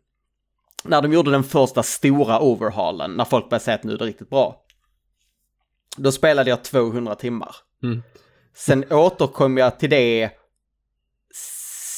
[0.84, 4.06] när de gjorde den första stora overhaulen, när folk började säga att nu är det
[4.06, 4.64] riktigt bra.
[5.98, 7.56] Då spelade jag 200 timmar.
[7.84, 8.04] Mm.
[8.56, 10.32] Sen återkom jag till det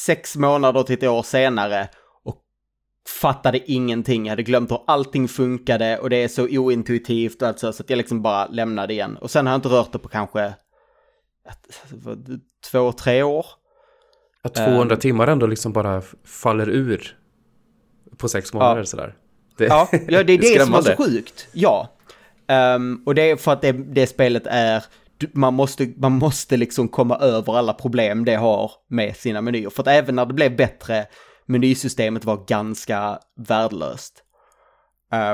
[0.05, 1.87] sex månader till ett år senare
[2.23, 2.37] och
[3.21, 4.25] fattade ingenting.
[4.25, 7.83] Jag hade glömt hur allting funkade och det är så ointuitivt och allt så, så
[7.83, 9.17] att jag liksom bara lämnade igen.
[9.17, 10.41] Och sen har jag inte rört det på kanske
[11.49, 11.81] ett,
[12.71, 13.45] två, tre år.
[14.41, 14.99] Att 200 Ehm.
[15.01, 17.17] timmar ändå liksom bara faller ur
[18.17, 18.85] på sex månader Ja.
[18.85, 19.15] sådär.
[19.57, 21.47] Det, Ja, ja det är det som är så sjukt.
[21.53, 21.89] Ja.
[22.47, 24.83] Ehm, och det är för att det, det spelet är,
[25.33, 29.69] man måste, man måste liksom komma över alla problem det har med sina menyer.
[29.69, 31.05] För att även när det blev bättre,
[31.45, 34.23] menysystemet var ganska värdelöst.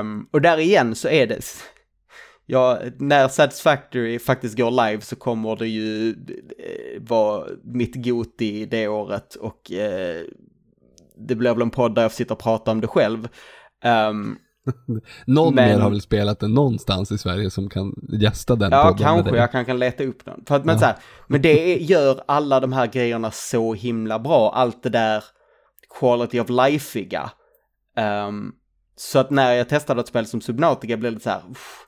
[0.00, 1.44] Um, och där igen så är det,
[2.46, 8.88] ja, när Satisfactory faktiskt går live så kommer det ju eh, vara mitt Goti det
[8.88, 10.22] året och eh,
[11.16, 13.28] det blir väl en podd där jag sitter och pratar om det själv.
[13.84, 14.38] Um,
[15.26, 18.96] Någon Men- mer har väl spelat den någonstans i Sverige som kan gästa den Ja,
[18.98, 20.44] kanske jag kan, kan leta upp den.
[20.46, 20.96] För att, men, så här,
[21.26, 24.52] men det är, gör alla de här grejerna så himla bra.
[24.54, 25.24] Allt det där
[26.00, 27.30] quality of life-iga.
[27.96, 28.52] Ehm,
[28.96, 31.86] så att när jag testade ett spel som Subnautica blev det så här, "Uff,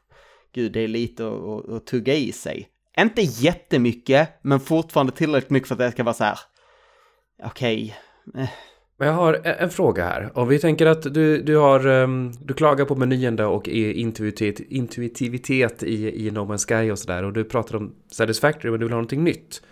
[0.55, 2.69] gud det är lite att, att, tugga i sig.
[2.99, 6.39] Inte jättemycket, men fortfarande tillräckligt mycket för att det ska vara så här,
[7.45, 7.97] okej,
[9.03, 10.31] Men jag har en, en fråga här.
[10.35, 14.61] Om vi tänker att du, du har, um, du klagar på menyn då och intuitivt,
[14.61, 18.87] intuitivitet i, i No Man's Sky och sådär och du pratar om Satisfactory men du
[18.87, 19.63] vill ha någonting nytt.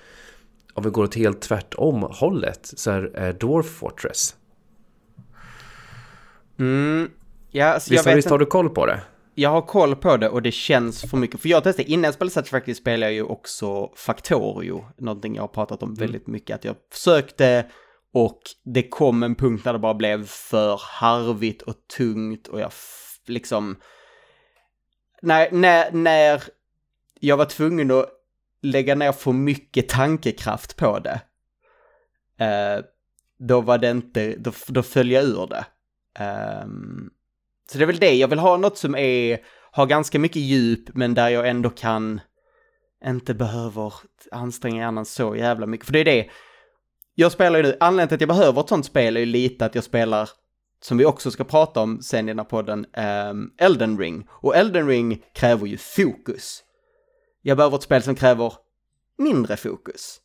[0.74, 4.36] Om vi går åt helt tvärtom hållet så är är Dwarf Fortress.
[6.58, 7.10] Mm.
[7.50, 9.00] Ja, alltså, Visst, jag, vet visst har du koll på det?
[9.34, 11.40] jag har koll på det och det känns för mycket.
[11.40, 14.84] För jag testade, innan jag spelade Satisfactory spelade jag ju också Factorio.
[14.96, 16.54] Någonting jag har pratat om väldigt mycket.
[16.54, 17.66] Att jag försökte
[18.12, 22.72] och det kom en punkt när det bara blev för harvigt och tungt och jag
[23.26, 23.80] liksom...
[25.22, 26.42] När, när, när
[27.20, 28.08] jag var tvungen att
[28.62, 31.20] lägga ner för mycket tankekraft på det.
[32.44, 32.84] Eh,
[33.38, 35.64] då var det inte, då, då föll jag ur det.
[36.24, 36.66] Eh,
[37.72, 39.38] så det är väl det, jag vill ha något som är,
[39.70, 42.20] har ganska mycket djup men där jag ändå kan
[43.04, 43.94] inte behöver
[44.30, 45.86] anstränga hjärnan så jävla mycket.
[45.86, 46.30] För det är det,
[47.20, 49.64] jag spelar ju nu, anledningen till att jag behöver ett sånt spel är ju lite
[49.64, 50.30] att jag spelar,
[50.82, 54.26] som vi också ska prata om sen i den här podden, ehm, Elden Ring.
[54.30, 56.62] Och Elden Ring kräver ju fokus.
[57.42, 58.52] Jag behöver ett spel som kräver
[59.18, 60.20] mindre fokus.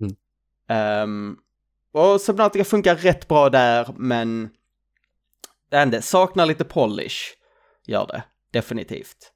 [0.00, 0.14] Mm.
[0.68, 1.36] Ehm,
[1.92, 4.50] och Subnautica funkar rätt bra där, men
[5.70, 7.18] vet inte, saknar lite polish.
[7.86, 9.32] Gör det, definitivt.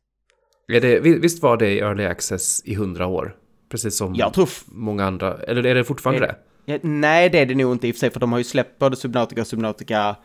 [0.68, 3.36] Är det vi- visst var det i Early Access i hundra år?
[3.70, 4.48] Precis som tror...
[4.66, 6.38] många andra, eller är det fortfarande Är- det?
[6.64, 8.44] Ja, nej, det är det nog inte i och för sig, för de har ju
[8.44, 10.16] släppt både Subnautica och Subnautica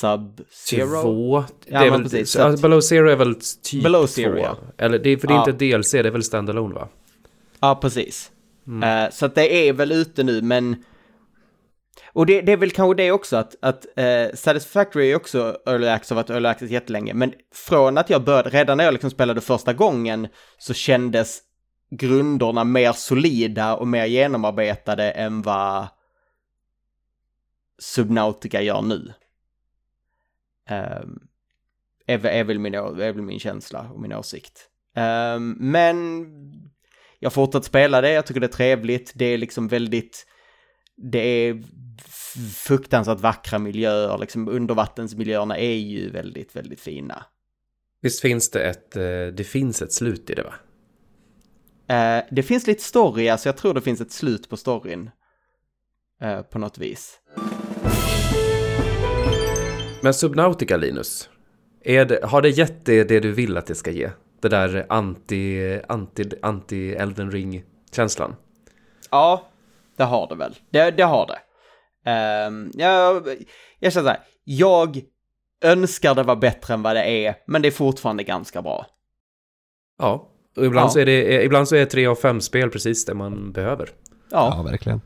[0.00, 1.02] Sub-Zero.
[1.02, 1.44] Två?
[1.66, 3.82] Ja, det är men väl, precis, så så att att- Below Zero är väl typ
[3.82, 4.06] Below två?
[4.06, 4.56] Zero, ja.
[4.78, 5.50] Eller det är, för det är Ja.
[5.50, 6.88] inte DLC, det är väl standalone va?
[7.60, 8.30] Ja, precis.
[8.84, 10.84] Eh, så att det är väl ute nu, men...
[12.12, 15.86] Och det, det är väl kanske det också att, att uh, Satisfactory är också Early
[15.88, 19.10] Access, har varit Early Access jättelänge, men från att jag började, redan när jag liksom
[19.10, 20.28] spelade första gången,
[20.58, 21.38] så kändes
[21.90, 25.88] grunderna mer solida och mer genomarbetade än vad
[27.78, 29.12] Subnautica gör nu.
[30.70, 31.28] Um,
[32.06, 34.68] är, väl- är, väl min, är väl min känsla och min åsikt.
[34.96, 36.26] Um, men
[37.18, 40.26] jag har fortsatt spela det, jag tycker det är trevligt, det är liksom väldigt,
[40.96, 41.62] det är
[42.66, 47.24] fruktansvärt vackra miljöer, liksom undervattensmiljöerna är ju väldigt, väldigt fina.
[48.00, 50.54] Visst finns det ett, eh, det finns ett slut i det va?
[51.90, 55.10] Eh, det finns lite story, alltså jag tror det finns ett slut på storyn.
[56.20, 57.20] eh, på något vis.
[60.02, 61.30] Men Subnautica Linus,
[61.84, 64.10] det, har det gett det, det du vill att det ska ge?
[64.42, 68.36] Det där anti, anti, anti Elden Ring-känslan?
[69.10, 69.48] Ja,
[69.96, 70.54] det har det väl.
[70.70, 71.40] Det, det har det.
[72.46, 73.28] Um, jag,
[73.78, 75.00] jag känner så här, jag
[75.64, 78.86] önskar det var bättre än vad det är, men det är fortfarande ganska bra.
[79.98, 80.28] Ja,
[80.60, 80.90] och ibland, Ja.
[80.90, 83.88] Så är det, eh, ibland så är tre av fem spel precis det man behöver.
[84.30, 85.00] Ja, Ja, verkligen.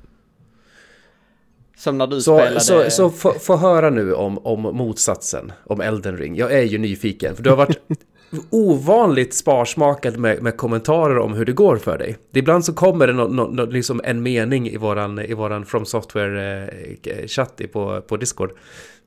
[1.76, 2.60] som när du Så, spelade...
[2.60, 6.36] så, så få, få höra nu om, om motsatsen, om Elden Ring.
[6.36, 7.78] Jag är ju nyfiken, för du har varit
[8.50, 12.16] ovanligt sparsmakad med, med kommentarer om hur det går för dig.
[12.32, 15.84] Ibland så kommer det nå- nå- nå- liksom en mening i våran, i våran From
[15.84, 18.50] Software-chatt på, på Discord.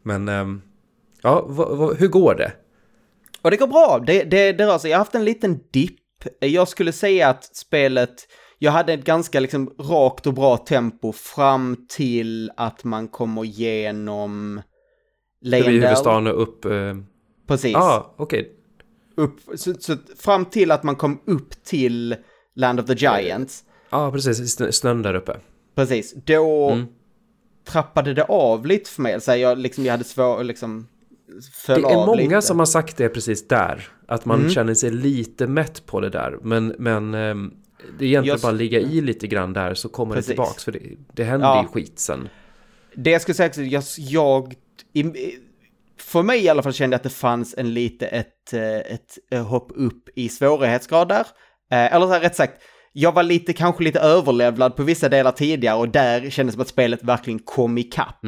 [0.04, 0.62] Men, ehm,
[1.22, 1.46] ja,
[1.98, 2.52] hur går det?
[3.42, 4.92] Och det går bra, det, det, det rör sig.
[4.92, 5.96] Jag har haft en liten dipp.
[6.40, 8.28] Jag skulle säga att spelet,
[8.60, 14.62] jag hade ett ganska liksom rakt och bra tempo fram till att man kommer igenom
[15.42, 15.74] Vid Leyendell.
[15.74, 16.66] huvudstaden och upp...
[16.66, 16.96] Ja,
[17.48, 17.76] Precis.
[17.76, 18.52] ah, okej.
[19.18, 22.16] Upp, så, så fram till att man kom upp till
[22.56, 23.64] Land of the Giants.
[23.90, 24.60] Ja, precis.
[24.60, 25.38] Snö- Snön där uppe.
[25.76, 26.86] Precis, då Mm.
[27.68, 29.22] trappade det av lite för mig.
[29.22, 30.88] Så jag, liksom, jag hade svårt liksom
[31.68, 32.42] Det är många lite.
[32.42, 33.88] som har sagt det precis där.
[34.08, 34.52] Att man Mm.
[34.52, 36.38] känner sig lite mätt på det där.
[36.42, 37.54] Men, men ehm,
[38.00, 40.28] det är egentligen Jag- bara ligga i lite grann där så kommer Precis.
[40.28, 40.64] det tillbaks.
[40.64, 40.80] För det,
[41.14, 41.62] det händer Ja.
[41.62, 42.30] ju skit sen.
[42.96, 44.54] Det jag skulle säga jag, jag
[44.94, 45.04] i,
[46.00, 49.18] för mig i alla fall kände jag att det fanns en lite ett, eh, ett
[49.32, 51.26] eh, hopp upp i svårighetsgrad där.
[51.72, 52.62] Eh, Eller så här, rätt sagt,
[52.94, 56.62] jag var lite, kanske lite överlevlad på vissa delar tidigare och där kändes det som
[56.62, 58.24] att spelet verkligen kom ikapp.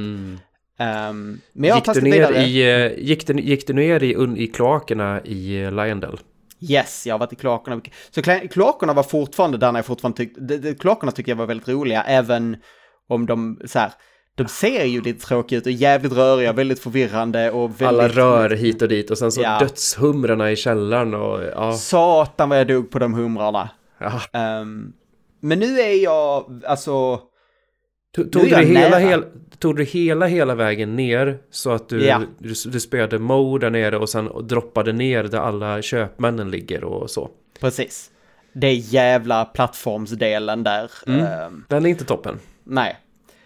[0.79, 2.43] Ehm, men jag Gick du, ner vidare.
[2.43, 6.19] i, eh, gick, du, gick du ner i, i kloakerna i eh, Lyondell?
[6.61, 7.81] Yes, jag har varit i kloakerna.
[8.09, 12.03] Så kloakerna var fortfarande där när jag fortfarande tyckte, kloakerna tycker jag var väldigt roliga,
[12.03, 12.57] även
[13.07, 13.91] om de så här,
[14.35, 17.87] de ser ju lite tråkiga ut och jävligt röriga, väldigt förvirrande och väldigt...
[17.87, 19.59] Alla rör hit och dit och sen så Ja.
[19.59, 21.73] dödshumrarna i källaren och ja.
[21.73, 23.69] Satan vad jag dog på de humrarna.
[23.99, 24.21] ja.
[24.39, 24.93] Ehm,
[25.41, 27.19] men nu är jag, alltså,
[28.15, 29.25] Tog, tog, du hela, hel,
[29.59, 32.21] tog du hela, hela vägen ner så att du, Ja.
[32.39, 37.09] du, du spelade Mo där nere och sen droppade ner där alla köpmännen ligger och
[37.09, 37.29] så?
[37.59, 38.11] precis.
[38.53, 40.91] Det är jävla plattformsdelen där.
[41.07, 41.25] Mm.
[41.25, 42.39] Ehm, Den är inte toppen.
[42.63, 42.97] nej.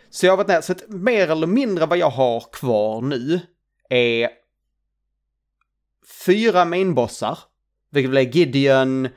[0.10, 3.40] Så jag har varit ner, så att mer eller mindre vad jag har kvar nu
[3.90, 4.30] är
[6.26, 7.38] fyra mainbossar,
[7.92, 9.12] vilket är Gideon, eh,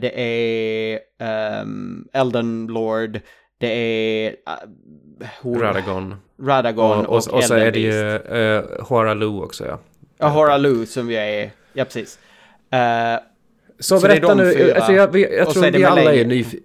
[0.00, 0.98] det är
[1.62, 3.20] um, Elden Lord,
[3.60, 4.30] det är
[5.44, 6.14] uh, Radagon.
[6.42, 8.18] Radagon Och, och, och, så Elden är det ju
[8.78, 9.78] uh, Horalu också ja.
[10.18, 12.18] Ja, Horalu som vi är, ja precis.
[12.70, 12.78] Eh,
[13.78, 14.80] Så, Så berätta nu, fyra.
[14.84, 16.58] för jag, jag, jag Och så tror vi alla, är nyf-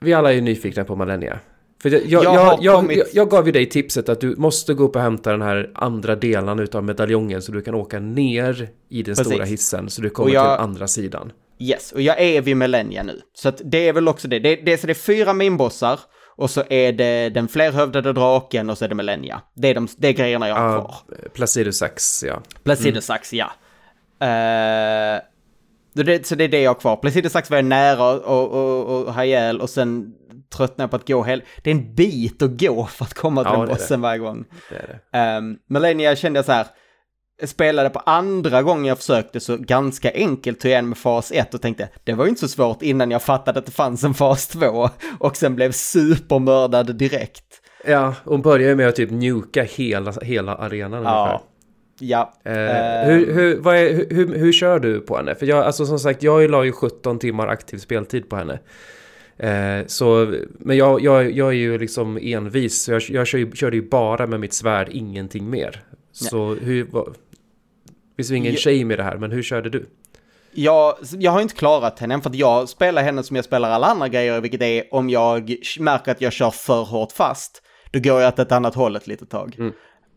[0.00, 1.38] vi alla är nyfikna på Malenia.
[1.82, 4.84] För jag, jag, Jag jag, kommit- jag, gav ju dig tipset att du måste gå
[4.84, 9.02] upp och hämta den här andra delen utav medaljongen så du kan åka ner i
[9.02, 9.26] den Precis.
[9.32, 11.32] stora hissen så du kommer Och till andra sidan.
[11.58, 13.20] Yes, och jag är vid Millennia nu.
[13.34, 14.38] Så att det är väl också det.
[14.38, 16.00] Det, det, så det är fyra minbossar
[16.38, 19.42] och så är det den flerhövdade draken och så är det Millennia.
[19.54, 20.94] Det är, de, det är grejerna jag har kvar.
[21.08, 22.42] Ja, Placido Sax, ja.
[22.64, 23.50] Placidosax, ja.
[24.20, 25.20] Eh,
[25.96, 26.96] så det, så det är det jag har kvar.
[26.96, 30.14] Placidosax var jag nära och, och, och ha ihjäl och sen
[30.56, 31.42] tröttnade jag på att gå hel...
[31.62, 34.44] Det är en bit att gå för att komma till Ja, den bossen varje gång.
[34.70, 35.36] Det är det.
[35.36, 36.66] Um, Millennia kände jag så här,
[37.46, 41.54] spelade på andra gången jag försökte så ganska enkelt tog jag igen med fas 1
[41.54, 44.14] och tänkte det var ju inte så svårt innan jag fattade att det fanns en
[44.14, 47.44] fas 2 och sen blev supermördad direkt.
[47.86, 51.32] Ja, hon börjar ju med att typ njuka hela, hela arenan ungefär.
[51.32, 51.42] Ja.
[52.00, 52.32] Ja.
[52.44, 55.34] Eh, Ehm, hur, hur, är, hur, hur, hur kör du på henne?
[55.34, 58.58] För jag, alltså som sagt, jag la ju 17 timmar aktiv speltid på henne.
[59.36, 63.76] Eh, så, men jag, jag, jag är ju liksom envis, så jag, jag kör körde
[63.76, 65.82] ju bara med mitt svärd, ingenting mer.
[66.12, 67.14] Så hur, vad,
[68.18, 69.86] finns ju ingen Jag- shame i det här, men hur körde du?
[70.52, 73.86] Jag, jag har inte klarat henne för att jag spelar henne som jag spelar alla
[73.86, 78.20] andra grejer, vilket är om jag märker att jag kör för hårt fast, då går
[78.20, 79.56] jag åt ett annat håll ett litet tag.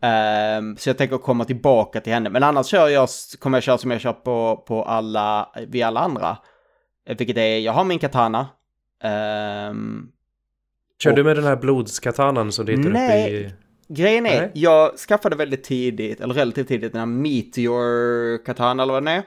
[0.02, 3.78] Ehm, så jag tänker komma tillbaka till henne, men annars kör jag, kommer jag köra
[3.78, 6.36] som jag kör på, på alla, vid alla andra.
[7.08, 8.46] Eh, Vilket är, jag har min katana.
[9.04, 10.08] Ehm,
[11.02, 13.34] Kör Och- du med den här blodskatanan som du hittar uppe Nej.
[13.34, 13.52] i...
[13.94, 14.50] Grejen är, Nej.
[14.54, 19.22] jag skaffade väldigt tidigt, eller relativt tidigt, den här Meteor Katana eller vad den är.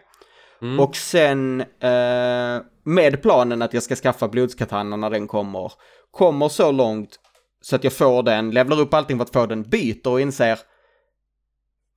[0.62, 0.80] Mm.
[0.80, 5.72] Och sen eh, med planen att jag ska skaffa blodskatanan när den kommer,
[6.12, 7.20] kommer så långt
[7.62, 10.60] så att jag får den, levlar upp allting för att få den, byter och inser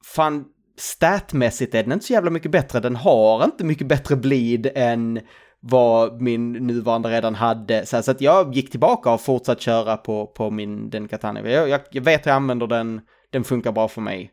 [0.05, 0.45] fan,
[0.77, 2.81] statmässigt är den inte så jävla mycket bättre.
[2.81, 5.21] Den har inte mycket bättre bleed än
[5.61, 7.87] vad min nuvarande redan hade.
[7.87, 11.51] Så, att jag gick tillbaka och fortsatt köra på, på min, den katana.
[11.51, 14.31] Jag, jag, jag vet hur jag använder den, den funkar bra för mig.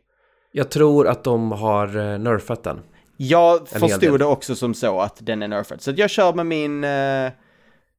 [0.52, 2.80] Jag tror att de har eh, nerfat den.
[3.16, 5.80] Jag En förstod det också som så att den är nerfed.
[5.80, 7.30] Så jag kör med min, eh,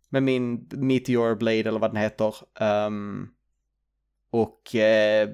[0.10, 2.36] med min Meteor Blade eller vad den heter.
[2.60, 3.28] Ehm,
[4.32, 5.30] och eh,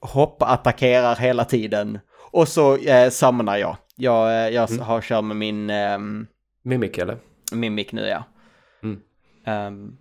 [0.00, 1.98] hoppa attackerar hela tiden.
[2.30, 3.76] Och så eh, summonar jag.
[3.96, 4.82] Jag, eh, jag Mm.
[4.82, 6.26] har kör med min ehm,
[6.62, 7.18] Mimic eller?
[7.52, 8.24] Mimic nu ja.
[8.82, 9.00] Mm.
[9.46, 9.96] Ehm,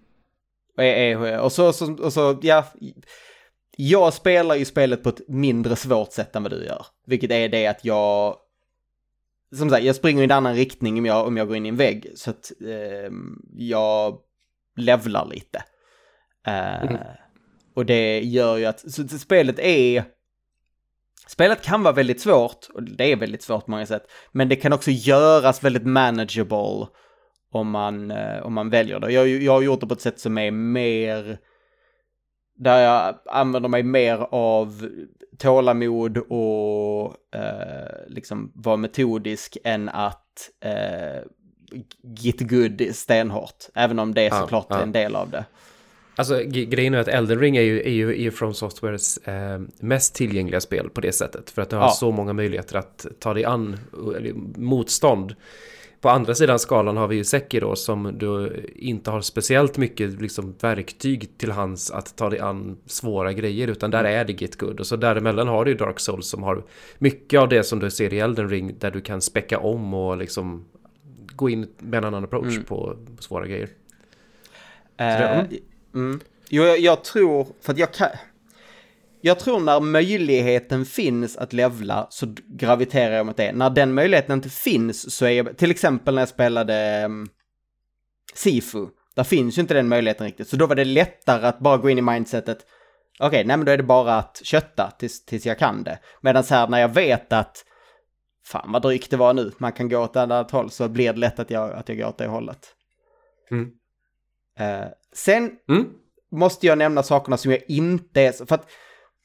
[0.78, 2.66] och, är- är- och, så, så, och så, ja.
[3.78, 6.86] Jag spelar ju spelet på ett mindre svårt sätt än vad du gör.
[7.06, 8.36] Vilket är det att jag...
[9.56, 11.70] Som sagt, jag springer i en annan riktning om jag, om jag går in i
[11.70, 12.08] en vägg.
[12.16, 14.18] Så att ehm, jag
[14.76, 15.64] levlar lite.
[16.48, 16.98] Eh, Mm.
[17.76, 20.04] Och det gör ju att, så, så spelet är...
[21.28, 24.04] Spelet kan vara väldigt svårt, och det är väldigt svårt på många sätt.
[24.32, 26.88] Men det kan också göras väldigt manageable
[27.52, 29.12] om man, eh, om man väljer det.
[29.12, 31.38] Jag, jag har gjort det på ett sätt som är mer...
[32.56, 34.90] Där jag använder mig mer av
[35.38, 41.24] tålamod och eh, liksom vara metodisk än att eh,
[42.04, 43.66] get good stenhårt.
[43.76, 44.82] Även om det är såklart ja.
[44.82, 45.46] en del av det.
[46.16, 49.62] Alltså grejen är att Elden Ring är ju, är ju, är ju From Softwares eh,
[49.80, 51.50] mest tillgängliga spel på det sättet.
[51.50, 51.90] För att det har Ja.
[51.90, 53.78] så många möjligheter att ta dig an
[54.56, 55.36] motstånd.
[56.02, 60.56] På andra sidan skalan har vi ju Sekiro som du inte har speciellt mycket liksom,
[60.62, 63.68] verktyg till hands att ta dig an svåra grejer.
[63.68, 64.80] Utan där är det Git Good.
[64.80, 66.64] Och så däremellan har du ju Dark Souls som har
[66.98, 68.76] mycket av det som du ser i Elden Ring.
[68.80, 70.66] Där du kan späcka om och liksom
[71.36, 73.70] gå in med en annan approach på, på svåra grejer.
[74.98, 75.48] det- Eh, mm.
[75.94, 76.20] Mm.
[76.50, 78.10] Jo, jag, jag tror, för att jag kan...
[79.24, 83.52] Jag tror när möjligheten finns att levla så graviterar jag mot det.
[83.52, 87.30] När den möjligheten inte finns så är jag, till exempel när jag spelade um,
[88.34, 90.48] Sifu, där finns ju inte den möjligheten riktigt.
[90.48, 92.66] Så då var det lättare att bara gå in i mindsetet,
[93.20, 96.00] okej, nej men då är det bara att kötta tills, tills jag kan det.
[96.22, 97.66] Medan här när jag vet att,
[98.46, 101.14] fan vad drygt det var nu, man kan gå åt ett annat håll, så blir
[101.14, 102.76] det lätt att jag, att jag går åt det hållet.
[103.52, 103.72] Mm.
[104.60, 105.86] Eh, sen Mm.
[106.32, 108.32] måste jag nämna sakerna som jag inte är...
[108.46, 108.70] För att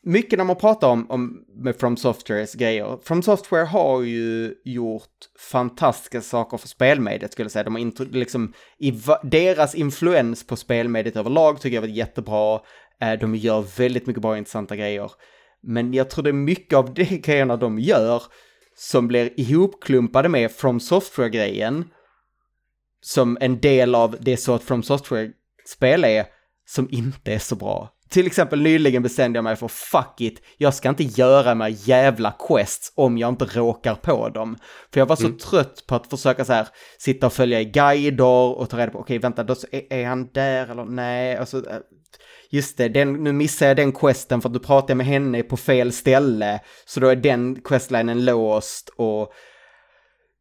[0.02, 5.16] mycket när man pratar om, om med From Softwares grejer, From Software har ju gjort
[5.50, 7.64] fantastiska saker för spelmediet skulle jag säga.
[7.64, 8.52] De har liksom,
[9.22, 12.60] deras influens på spelmediet överlag tycker jag var jättebra.
[13.00, 15.10] Eh, de gör väldigt mycket bra intressanta grejer.
[15.62, 18.22] Men jag tror det är mycket av de grejerna de gör
[18.76, 21.84] som blir ihopklumpade med From Software-grejen
[23.00, 24.82] som en del av det så att From
[25.66, 26.26] Software-spel är
[26.68, 27.92] som inte är så bra.
[28.08, 32.34] Till exempel nyligen bestämde jag mig för fuck it, jag ska inte göra med jävla
[32.48, 34.56] quests om jag inte råkar på dem.
[34.92, 38.58] För jag var så trött på att försöka så här sitta och följa i guider
[38.58, 41.36] och ta reda på, okej vänta, då, är, är han där eller nej?
[41.36, 41.78] Alltså, eh,
[42.50, 45.56] just det, den, nu missar jag den questen för att du pratar med henne på
[45.56, 46.60] fel ställe.
[46.86, 49.32] Så då är den questlinen låst och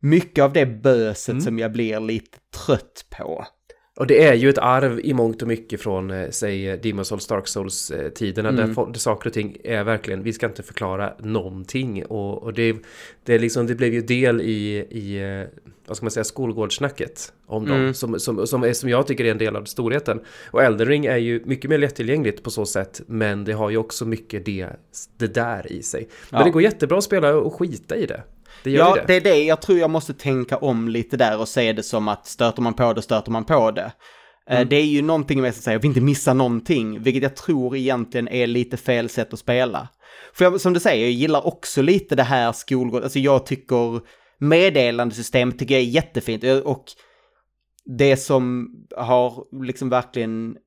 [0.02, 3.46] mycket av det böset som jag blir lite trött på.
[3.98, 7.04] Och det är ju ett arv i mångt och mycket från, eh, säg, eh, Demon's
[7.04, 8.52] Souls, Dark Souls-tiderna.
[8.52, 12.06] Där, fo- där saker och ting är verkligen, vi ska inte förklara någonting.
[12.06, 12.76] Och, och det,
[13.24, 15.48] det, liksom, det blev ju del i, i eh,
[15.88, 17.94] vad ska man säga, skolgårdssnacket om dem.
[17.94, 20.20] Som, som, som, är, som jag tycker är en del av storheten.
[20.52, 23.02] Och Elden Ring är ju mycket mer lättillgängligt på så sätt.
[23.08, 24.68] Men det har ju också mycket det,
[25.18, 26.08] det där i sig.
[26.30, 26.46] Men Ja.
[26.46, 28.24] det går jättebra att spela och skita i det.
[28.66, 29.04] Det gör Ja, det.
[29.08, 29.44] det är det.
[29.44, 32.74] Jag tror jag måste tänka om lite där och se det som att stöter man
[32.74, 33.82] på det, stöter man på det.
[33.82, 34.70] Eh, Mm.
[34.70, 37.76] Det är ju någonting med att säga, jag vill inte missa någonting, vilket jag tror
[37.76, 39.88] egentligen är lite fel sätt att spela.
[40.34, 44.02] För jag, som du säger, jag gillar också lite det här skolgård, alltså jag tycker
[44.38, 46.84] meddelandesystemet tycker jag är jättefint Eh, och
[47.98, 50.58] det som har liksom verkligen,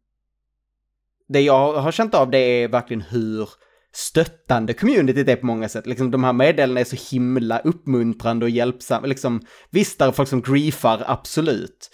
[1.29, 3.49] det jag har känt av det är verkligen hur
[3.93, 5.87] stöttande communityt är på många sätt.
[5.87, 9.07] Liksom de här meddelandena är så himla uppmuntrande och hjälpsamma.
[9.07, 11.91] Liksom, visst, där är folk som griefar, absolut.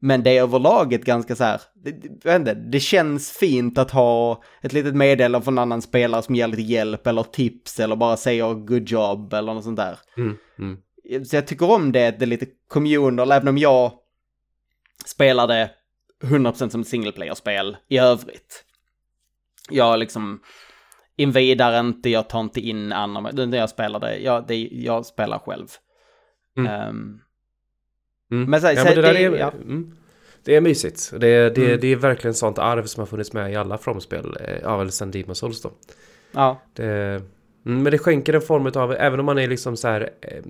[0.00, 4.42] Men det är överlag ett ganska så här, det, inte, det känns fint att ha
[4.62, 8.16] ett litet meddelande från en annan spelare som ger lite hjälp eller tips eller bara
[8.16, 9.98] säger good job eller något sånt där.
[10.16, 10.78] Mm, mm.
[11.24, 13.92] Så jag tycker om det, det är lite communal, även om jag
[15.06, 15.70] spelade
[16.22, 18.64] 100% som single player-spel i övrigt.
[19.70, 20.40] Jag liksom
[21.18, 25.66] invidar inte, jag tar inte in andra, det jag spelade, jag, det, jag spelar själv.
[26.58, 26.72] Mm.
[26.72, 27.20] Ehm,
[28.30, 28.50] Mm.
[28.50, 29.50] Men så- ja, så men det, där det- är, ja.
[29.50, 29.96] mm.
[30.44, 31.10] det är mysigt.
[31.12, 31.80] Det, det, Mm.
[31.80, 34.36] det är verkligen sånt arv som har funnits med i alla From-spel.
[34.40, 35.70] eh, Ja, väl sen Demon's Souls då.
[36.32, 36.86] ja, Det,
[37.66, 40.42] mm, men det skänker en form av, även om man är liksom så här eh,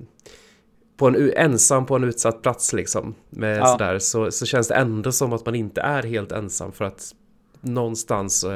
[0.97, 3.15] på en, ensam på en utsatt plats liksom.
[3.31, 3.67] Med Ja.
[3.67, 7.13] sådär, så, så känns det ändå som att man inte är helt ensam för att
[7.61, 8.49] någonstans så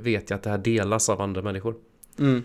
[0.00, 1.74] vet jag att det här delas av andra människor.
[2.18, 2.42] Mm.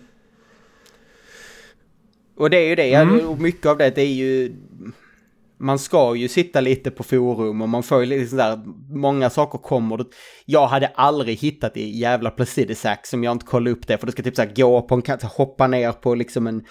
[2.36, 3.28] Och det är ju det, Mm.
[3.28, 4.54] och mycket av det, det är ju...
[5.58, 9.58] Man ska ju sitta lite på forum och man får ju lite sådär, många saker
[9.58, 10.04] kommer.
[10.44, 14.12] Jag hade aldrig hittat i jävla Placidisac som jag inte kollade upp det, för du
[14.12, 16.64] ska typ såhär gå på en kant, så här hoppa ner på liksom en,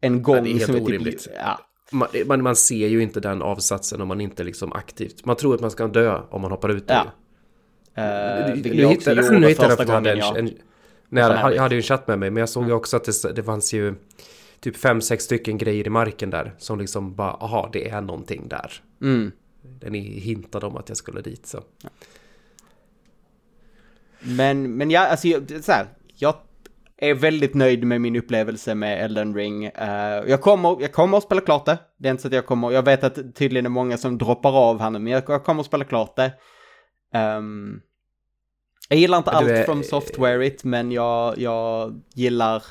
[0.00, 0.36] en gång.
[0.36, 1.24] Ja, det är helt som orimligt.
[1.24, 1.60] Typ, ja.
[1.92, 5.24] Man, man, man ser ju inte den avsatsen om man inte liksom aktivt.
[5.24, 6.84] Man tror att man ska dö om man hoppar ut.
[6.86, 7.06] Ja.
[7.98, 8.04] Uh,
[8.62, 10.38] nu jag också hittade, gjorde nu hittade jag första gången en, jag...
[10.38, 10.50] en,
[11.08, 13.04] nej, jag, jag hade ju en chatt med mig, men jag såg ju också att
[13.04, 13.94] det, det fanns ju
[14.60, 18.48] typ fem, sex stycken grejer i marken där som liksom bara, aha, det är någonting
[18.48, 18.72] där.
[19.02, 19.32] Mm.
[19.62, 21.60] Den hintade om att jag skulle dit så.
[24.20, 26.34] Men, men ja, alltså jag, så här, jag
[26.96, 29.64] är väldigt nöjd med min upplevelse med Elden Ring.
[29.64, 31.78] Eh, jag, kommer, jag kommer att spela klart det.
[31.96, 34.52] Det är inte så att jag kommer, jag vet att tydligen är många som droppar
[34.52, 36.32] av här nu, men jag, jag kommer att spela klart det.
[37.14, 37.80] Ehm,
[38.88, 42.62] jag gillar inte allt är- från software it, men jag, jag gillar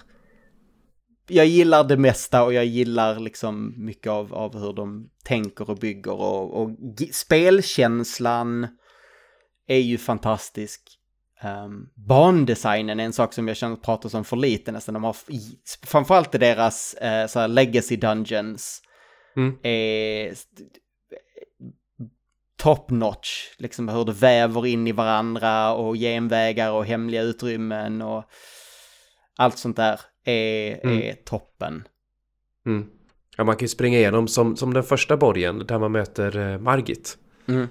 [1.27, 5.77] jag gillar det mesta och jag gillar liksom mycket av, av hur de tänker och
[5.77, 6.69] bygger och, och
[7.11, 8.67] spelkänslan
[9.67, 10.81] är ju fantastisk.
[11.65, 14.93] Um, bandesignen är en sak som jag känner pratas om för lite nästan.
[14.93, 15.15] De har
[15.85, 18.79] framförallt i deras uh, så legacy dungeons
[19.37, 19.57] Mm.
[19.63, 20.33] är
[22.63, 23.29] top notch.
[23.57, 28.23] Liksom hur det väver in i varandra och genvägar och hemliga utrymmen och
[29.37, 30.97] allt sånt där är, Mm.
[31.01, 31.87] är toppen.
[32.65, 32.85] Mm.
[33.37, 36.59] Ja, man kan ju springa igenom som, som den första borgen där man möter eh,
[36.59, 37.17] Margit.
[37.47, 37.67] Mm.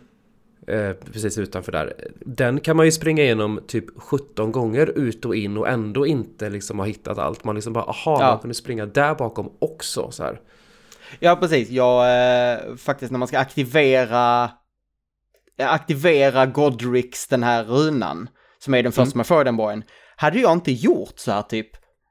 [0.66, 1.94] Eh, precis utanför där.
[2.20, 6.50] Den kan man ju springa igenom typ 17 gånger ut och in och ändå inte
[6.50, 7.44] liksom ha hittat allt.
[7.44, 8.30] Man liksom bara, aha, Ja.
[8.30, 10.40] man kunde springa där bakom också så här.
[11.20, 11.70] Ja, precis.
[11.70, 12.04] Jag,
[12.52, 14.50] eh, faktiskt när man ska aktivera,
[15.70, 19.84] aktivera Godrix, den här runan, som är den första man får i den borgen,
[20.16, 21.68] hade jag inte gjort så här typ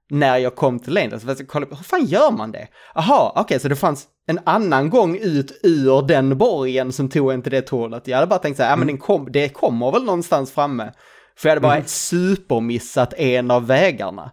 [0.09, 1.19] när jag kom till Lane.
[1.19, 2.67] Så jag ska kolla hur fan gör man det?
[2.95, 7.51] Aha, okej, så det fanns en annan gång ut ur den borgen som tog till
[7.51, 8.07] det tålet.
[8.07, 10.93] Jag hade bara tänkt så här, ja men den kom, det kommer väl någonstans framme.
[11.35, 14.31] För jag hade bara supermissat en av vägarna.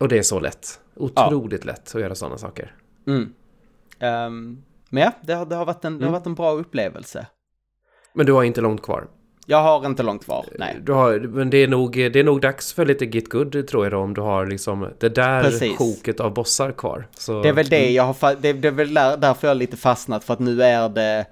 [0.00, 0.80] Och det är så lätt.
[0.96, 2.74] Otroligt lätt att göra sådana saker.
[3.06, 3.32] Mm.
[4.00, 7.26] Ehm, men ja, det har, det, har varit en, det har varit en bra upplevelse.
[8.14, 9.08] Men du har inte långt kvar.
[9.46, 10.76] Jag har inte långt kvar, nej.
[10.82, 13.84] Du har, men det är, nog, det är nog dags för lite Git Good tror
[13.84, 15.78] jag då, om du har liksom det där Precis.
[15.78, 17.08] sjoket av bossar kvar.
[17.18, 19.76] Så, Det är väl det jag har, det, det är väl där, därför jag lite
[19.76, 21.26] fastnat, för att nu är det...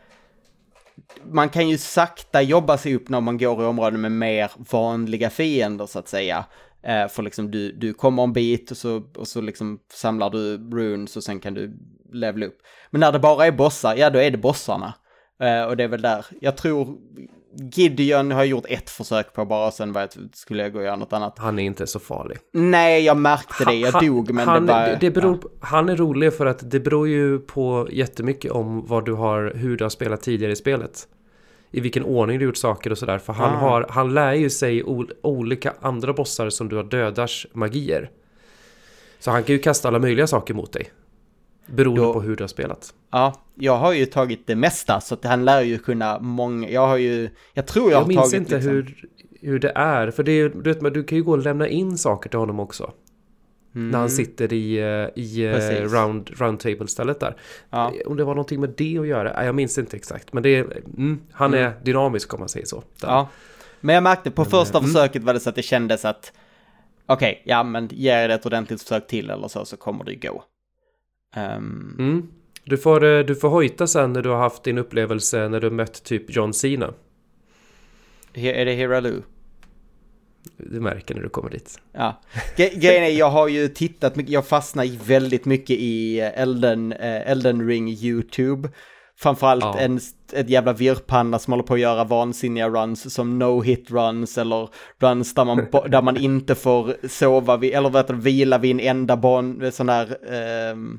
[1.33, 5.31] Man kan ju sakta jobba sig upp när man går i områden med mer vanliga
[5.31, 6.45] fiender så att säga.
[6.83, 10.71] Eh, för liksom du, du kommer en bit och så, och så liksom samlar du
[10.71, 11.77] runes och sen kan du
[12.13, 12.59] levela upp.
[12.91, 14.95] Men när det bara är bossar, ja då är det bossarna.
[15.41, 16.97] Eh, och det är väl där, jag tror
[17.73, 20.79] Gideon har jag gjort ett försök på bara, och sen var jag, skulle jag gå
[20.79, 21.39] och göra något annat.
[21.39, 22.39] Han är inte så farlig.
[22.53, 24.97] Nej, jag märkte det, jag Han- dog men han, det bara...
[24.97, 25.49] det beror, ja.
[25.61, 29.77] Han är rolig för att det beror ju på jättemycket om vad du har, hur
[29.77, 31.09] du har spelat tidigare i spelet.
[31.71, 33.19] I vilken ordning du gjort saker och sådär.
[33.19, 33.59] För han, Ah.
[33.59, 38.11] har, han lär ju sig ol, olika andra bossar som du har dödars magier.
[39.19, 40.91] Så han kan ju kasta alla möjliga saker mot dig.
[41.71, 42.95] Beroende Då- på hur du har spelat.
[43.11, 46.87] Ja, jag har ju tagit det mesta så att han lär ju kunna många, jag
[46.87, 49.05] har ju, jag tror jag, Jag har minns tagit inte liksom, hur,
[49.41, 50.11] hur det är.
[50.11, 52.39] För det är, du, vet, men du kan ju gå och lämna in saker till
[52.39, 52.93] honom också.
[53.73, 55.61] När han sitter i, eh, i eh, Mm.
[55.61, 55.93] Precis.
[55.93, 57.37] round, roundtable-stället där.
[57.71, 57.93] Ja.
[58.07, 59.45] Om det var någonting med det att göra?
[59.45, 60.33] Jag minns inte exakt.
[60.33, 60.65] Men det är,
[60.97, 62.83] mm, han är dynamisk om man säger så.
[63.01, 63.09] Där.
[63.09, 63.29] Ja.
[63.81, 64.91] Men jag märkte på första mm.
[64.91, 66.33] försöket var det så att det kändes att
[67.07, 70.45] okej, ja men ge det ett ordentligt försök till eller så, så kommer det gå.
[71.35, 72.29] Ehm, Mm.
[72.65, 75.71] Du, får, eh, du får hojta sen när du har haft din upplevelse när du
[75.71, 76.95] mött typ John Cena.
[78.35, 79.23] he- Är det Hiralu?
[80.57, 81.81] Du märker när du kommer dit.
[81.93, 82.21] Ja.
[82.57, 87.31] Grejen är, jag har ju tittat mycket, jag fastnar väldigt mycket i eh, Elden, eh,
[87.31, 88.69] Elden Ring YouTube.
[89.19, 89.79] Framförallt Ja.
[89.79, 90.01] en,
[90.33, 94.69] ett jävla virrpanna som håller på att göra vansinniga runs som no-hit runs eller
[95.01, 98.81] runs där man, där man inte får sova vid, eller heter det, vila vid en
[98.81, 100.99] enda bon, sån där, ehm,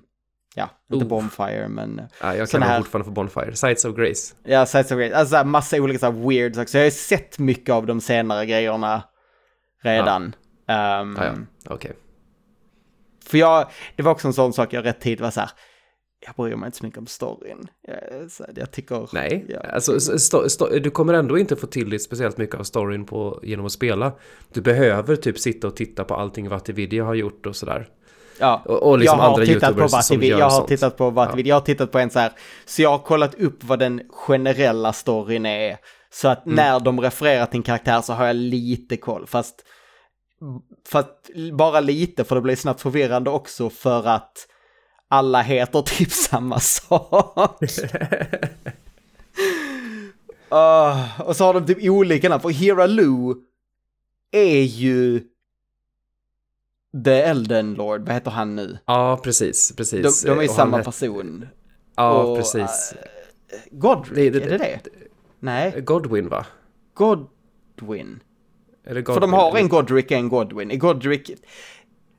[0.55, 1.09] ja, inte Oh.
[1.09, 3.55] bonfire men, Ja, jag kallar här- fortfarande för Bonfire.
[3.55, 4.35] Sights of Grace.
[4.43, 6.67] ja, sites of great, alltså här massa olika så här weird saker.
[6.69, 9.03] Så jag har ju sett mycket av de senare grejerna
[9.83, 10.35] redan.
[10.67, 11.33] Ehm, Ja, ja.
[11.69, 11.91] Okej.
[13.25, 15.49] För jag, det var också en sån sak jag rätt tid var så här,
[16.25, 17.67] jag bryr mig inte så mycket om storyn.
[17.81, 19.09] Jag, så här, jag tycker...
[19.13, 19.59] Nej, Ja.
[19.59, 23.39] alltså, sto, sto, du kommer ändå inte få till dig speciellt mycket av storyn på,
[23.43, 24.11] genom att spela.
[24.53, 27.87] Du behöver typ sitta och titta på allting Vatividia har gjort och sådär.
[28.41, 30.67] Ja, Och, och liksom jag har andra tittat på gör jag har sånt.
[30.67, 32.31] tittat på Vativid, jag har tittat på en så här,
[32.65, 35.77] så jag har kollat upp vad den generella storyn är.
[36.13, 36.55] Så att Mm.
[36.55, 39.55] när de refererar till en karaktär så har jag lite koll, fast,
[40.89, 41.07] fast
[41.53, 44.47] bara lite för det blir snabbt förvirrande också för att
[45.07, 47.59] alla heter typ samma sak.
[50.53, 53.33] Ah, och så har de typ olika namn, för Hera Lu
[54.31, 55.21] är ju
[57.05, 58.77] The Elden Lord, vad heter han nu?
[58.85, 60.21] Ja, precis, precis.
[60.23, 61.47] De, de är ju samma han person.
[61.95, 62.93] Ja, och, precis.
[63.49, 64.79] eh, Godric, Det- det- är det det?
[65.39, 66.45] Nej, Godwin va?
[66.93, 68.19] Godwin.
[68.87, 70.79] Eller För de har en Godric och en Godwin.
[70.79, 71.31] Godric...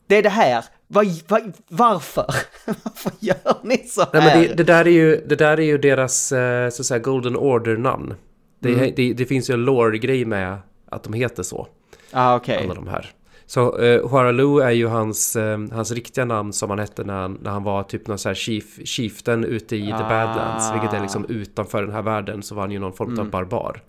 [0.07, 0.65] Det är det här.
[0.89, 2.27] Vad, vad, varför?
[2.67, 4.09] varför gör ni så här?
[4.13, 6.87] Nej, men det, det, där är ju, det där är ju deras eh, så att
[6.87, 8.15] säga Golden Order-namn.
[8.61, 8.93] Det, Mm.
[8.97, 11.67] det, det finns ju en lore-grej med att de heter så,
[12.13, 12.65] ah, okej.
[12.65, 13.11] alla de här.
[13.53, 17.39] Så eh, Huaralu är ju hans, eh, hans riktiga namn som han hette när han,
[17.43, 20.09] när han var typ någon så här chief, chieftain ute i The Ah.
[20.09, 23.21] Badlands, vilket är liksom utanför den här världen så var han ju någon form Mm.
[23.21, 23.83] av barbar.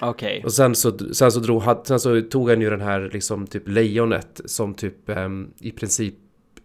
[0.00, 0.42] Okej.
[0.44, 3.68] Och sen så, sen så, drog, sen så tog han ju den här liksom typ
[3.68, 6.14] lejonet som typ ehm, i princip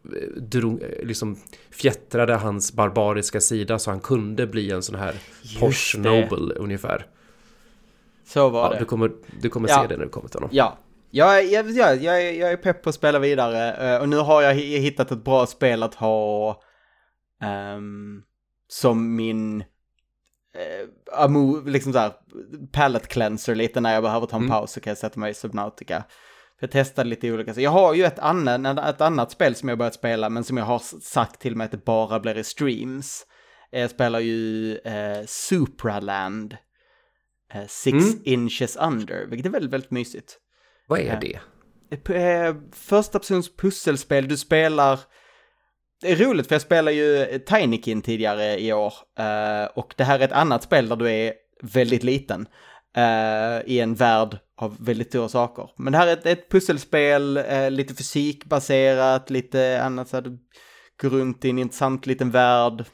[0.06, 1.36] eh, drog, eh, liksom
[1.72, 5.16] fjättrade hans barbariska sida så han kunde bli en sån här
[5.60, 6.10] Porsche det.
[6.22, 7.06] Noble ungefär.
[8.28, 8.80] Så var Ja, det.
[8.80, 9.12] du kommer,
[9.42, 9.82] du kommer Ja.
[9.82, 10.50] se det när du kommer till honom.
[10.54, 10.78] Ja.
[11.18, 14.18] Jag, är- jag, jag, jag, jag är pepp på att spela vidare eh, och nu
[14.18, 16.62] har jag hi- hittat ett bra spel att ha
[17.42, 18.22] ehm,
[18.68, 20.90] som min uh,
[21.24, 22.12] amo, liksom så här,
[22.72, 24.52] palette cleanser lite när jag behöver ta en Mm.
[24.52, 26.04] paus så kan jag sätta mig i Subnautica.
[26.60, 29.78] För jag testade lite olika, jag har ju ett, annan, ett annat spel som jag
[29.78, 33.26] börjat spela men som jag har sagt till mig att det bara blir i streams.
[33.72, 36.58] Jag spelar ju uh, Supraland.
[37.54, 38.22] eh, Six Mm.
[38.24, 40.40] inches under, vilket är väldigt, väldigt mysigt.
[40.88, 41.40] Vad är det?
[42.04, 45.00] P- eh, Första persons pusselspel, du spelar...
[46.02, 48.94] Det är roligt för jag spelar ju Tinykin tidigare i år.
[49.20, 52.48] eh, och det här är ett annat spel där du är väldigt liten.
[52.98, 55.70] eh, I en värld av väldigt stora saker.
[55.78, 60.38] Men det här är ett, ett pusselspel, eh, lite fysikbaserat, lite annat så du
[61.02, 62.86] går runt i en intressant liten värld.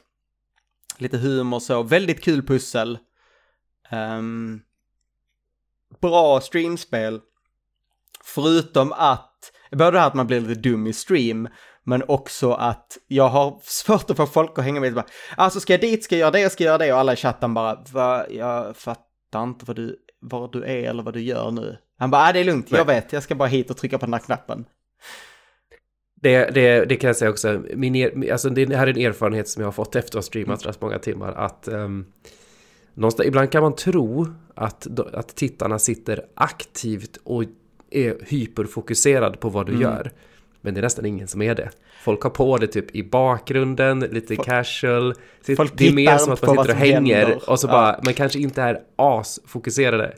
[0.98, 2.98] Lite humor så, väldigt kul pussel.
[3.90, 4.60] Ehm,
[6.00, 7.20] bra streamspel.
[8.24, 11.48] Förutom att, både det här att man blir lite dum i stream,
[11.84, 14.94] men också att jag har svårt att få folk att hänga med.
[14.94, 15.06] Bara,
[15.36, 17.16] Alltså ska jag dit, ska jag göra det, ska jag göra det och alla i
[17.16, 21.50] chatten bara, Va, jag fattar inte vad du, var du är eller vad du gör
[21.50, 21.78] nu.
[21.98, 24.06] Han bara, ah, det är lugnt, jag vet, jag ska bara hit och trycka på
[24.06, 24.64] den här knappen.
[26.22, 29.48] Det, det, det kan jag säga också, min er, alltså det här är en erfarenhet
[29.48, 31.32] som jag har fått efter att ha streamat rätt många timmar.
[31.32, 32.12] Att um,
[33.24, 37.44] ibland kan man tro att, att tittarna sitter aktivt och
[37.96, 39.82] är hyperfokuserad på vad du Mm.
[39.82, 40.10] gör.
[40.60, 41.70] Men det är nästan ingen som är det.
[42.02, 45.14] Folk har på det typ i bakgrunden, lite casual.
[45.42, 47.50] Sitt- Folk det är mer som att man sitter och hänger händer.
[47.50, 47.72] och så Ja.
[47.72, 50.14] bara, man kanske inte är asfokuserade.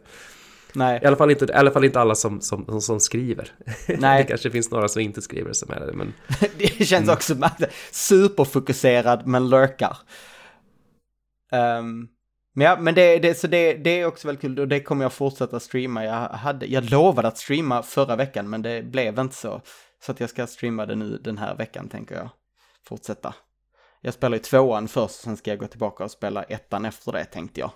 [0.75, 1.01] Nej.
[1.03, 3.49] I alla fall inte, i alla fall inte alla som, som, som, som skriver.
[3.99, 4.23] Nej.
[4.23, 6.13] det kanske finns några som inte skriver som är det, men
[6.59, 7.63] Det känns också som att
[7.93, 9.97] superfokuserad men lurkar.
[11.53, 12.09] Ehm,
[12.57, 15.05] men ja, men det, det, så det, det är också väldigt kul och det kommer
[15.05, 16.05] jag fortsätta streama.
[16.05, 19.61] Jag, hade, jag lovade att streama förra veckan men det blev inte så.
[20.03, 22.29] Så att jag ska streama det nu den här veckan tänker jag.
[22.89, 23.35] Fortsätta.
[24.01, 27.25] Jag spelar ju tvåan först, sen ska jag gå tillbaka och spela ettan efter det
[27.25, 27.71] tänkte jag.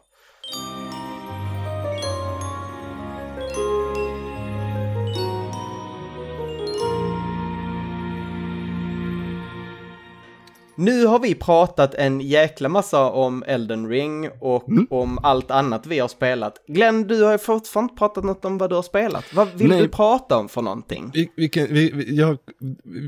[10.79, 15.99] Nu har vi pratat en jäkla massa om Elden Ring och om allt annat vi
[15.99, 16.55] har spelat.
[16.69, 19.25] Glenn, du har ju fortfarande inte pratat något om vad du har spelat.
[19.35, 19.83] Vad vill Nej.
[19.83, 21.11] du prata om för någonting?
[21.15, 22.39] Vi, vi kan, vi, jag,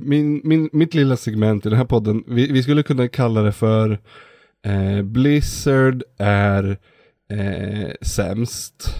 [0.03, 3.53] min, min, mitt lilla segment i den här podden, vi, vi skulle kunna kalla det
[3.53, 3.99] för
[4.67, 6.79] eh, Blizzard är
[7.33, 8.95] eh, sämst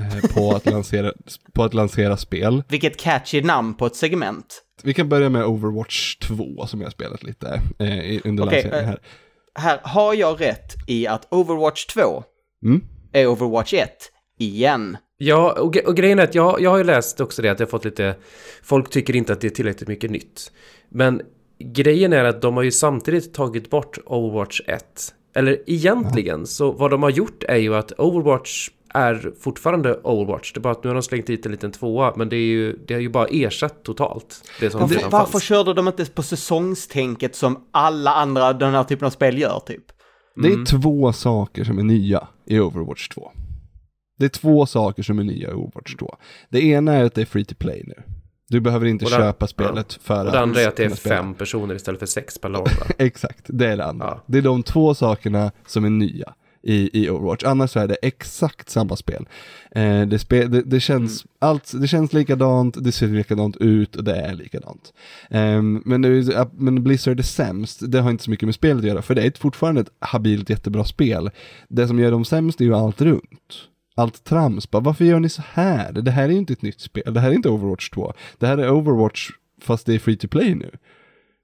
[0.00, 1.12] eh, på, att lansera,
[1.52, 2.62] på att lansera spel.
[2.68, 4.62] Vilket catchy namn på ett segment.
[4.86, 8.62] Vi kan börja med Overwatch 2 som jag har spelat lite eh, i- under Okej,
[8.62, 8.98] lanseringen här.
[9.54, 12.24] Här, har jag rätt i att Overwatch 2
[12.64, 12.80] Mm.
[13.12, 13.88] är Overwatch 1
[14.38, 14.96] igen?
[15.18, 17.70] Ja, och, och grejen är att jag, jag har ju läst också det att jag
[17.70, 18.16] fått lite...
[18.62, 20.52] Folk tycker inte att det är tillräckligt mycket nytt.
[20.88, 21.22] Men
[21.58, 24.84] grejen är att de har ju samtidigt tagit bort Overwatch 1.
[25.34, 30.52] Eller egentligen, så vad de har gjort är ju att Overwatch är fortfarande Overwatch.
[30.52, 32.46] Det är bara att nu har de slängt dit en liten tvåa, men det är
[32.46, 35.44] ju, det har ju bara ersatt totalt det som Varför, varför fanns.
[35.44, 39.84] körde de inte på säsongstänket som alla andra den här typen av spel gör typ?
[40.42, 43.30] Det är två saker som är nya i Overwatch 2.
[44.18, 46.16] Det är två saker som är nya i Overwatch 2.
[46.50, 48.02] Det ena är att det är free to play nu.
[48.48, 51.16] Du behöver inte det- köpa spelet för Och det andra är att det är spela.
[51.16, 52.68] fem personer istället för sex per lag.
[52.98, 54.06] Exakt, det är det andra.
[54.06, 54.24] Ja.
[54.26, 56.34] Det är de två sakerna som är nya
[56.66, 57.44] i, i Overwatch.
[57.44, 59.28] Annars så är det exakt samma spel.
[59.70, 64.04] Eh, det, spe, det, det, känns, allt, det känns likadant, det ser likadant ut och
[64.04, 64.92] det är likadant.
[65.30, 68.88] Ehm, men, att- men Blizzard är sämst, det har inte så mycket med spelet att
[68.88, 71.30] göra, för det är fortfarande ett habilt jättebra spel.
[71.68, 73.68] Det som gör dem sämst är ju allt runt.
[73.94, 75.92] Allt trams, bara varför gör ni så här?
[75.92, 78.12] Det här är ju inte ett nytt spel, det här är inte Overwatch 2.
[78.38, 79.30] Det här är Overwatch
[79.62, 80.70] fast det är free to play nu.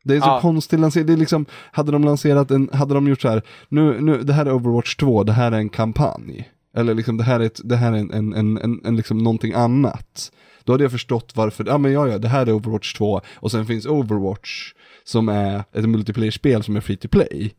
[0.05, 0.41] Det är så Ja.
[0.41, 4.01] konstigt lansering, det är liksom, hade de lanserat en, hade de gjort så här, nu,
[4.01, 6.49] nu, det här är Overwatch 2, det här är en kampanj.
[6.77, 9.19] Eller liksom det här är, ett, det här är en, en, en, en, en liksom
[9.19, 10.33] någonting annat.
[10.65, 13.51] Då hade jag förstått varför, ja men ja ja, det här är Overwatch 2 och
[13.51, 14.73] sen finns Overwatch
[15.05, 17.55] som är ett multiplayer-spel som är free to play.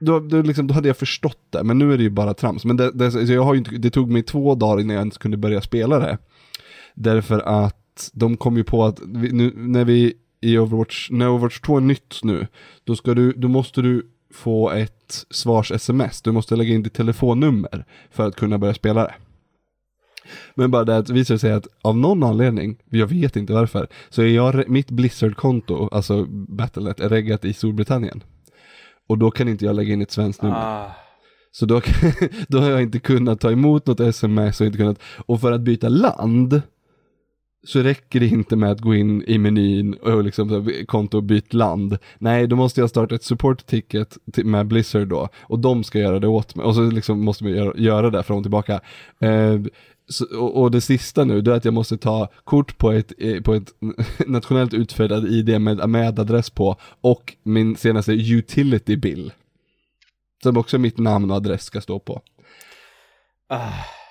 [0.00, 2.64] Då, då, liksom, då hade jag förstått det, men nu är det ju bara trams.
[2.64, 5.18] Men det, det, jag har ju inte, det tog mig två dagar innan jag ens
[5.18, 6.18] kunde börja spela det.
[6.94, 11.60] Därför att de kom ju på att vi, nu, när vi i Overwatch, när Overwatch
[11.60, 12.46] 2 är nytt nu,
[12.84, 17.84] då, ska du, då måste du få ett svars-sms, du måste lägga in ditt telefonnummer
[18.10, 19.14] för att kunna börja spela det.
[20.54, 24.22] Men bara det att visar sig att av någon anledning, jag vet inte varför, så
[24.22, 28.22] är jag, mitt Blizzard-konto, alltså Battlenet, är reggat i Storbritannien.
[29.08, 30.56] Och då kan inte jag lägga in ett svenskt nummer.
[30.56, 30.90] Ah.
[31.52, 31.80] Så då,
[32.48, 35.60] då har jag inte kunnat ta emot något sms och inte kunnat, och för att
[35.60, 36.62] byta land
[37.64, 41.22] så räcker det inte med att gå in i menyn och liksom här, konto och
[41.22, 41.98] byt land.
[42.18, 46.18] Nej, då måste jag starta ett support ticket med Blizzard då och de ska göra
[46.18, 48.80] det åt mig och så liksom måste man göra, det fram och tillbaka.
[49.20, 49.60] Eh,
[50.08, 53.12] så, och, och det sista nu, det är att jag måste ta kort på ett,
[53.18, 53.74] eh, på ett
[54.26, 59.32] nationellt utfärdat ID med, med adress på och min senaste utility bill.
[60.42, 62.22] Som också mitt namn och adress ska stå på.
[63.48, 64.01] Det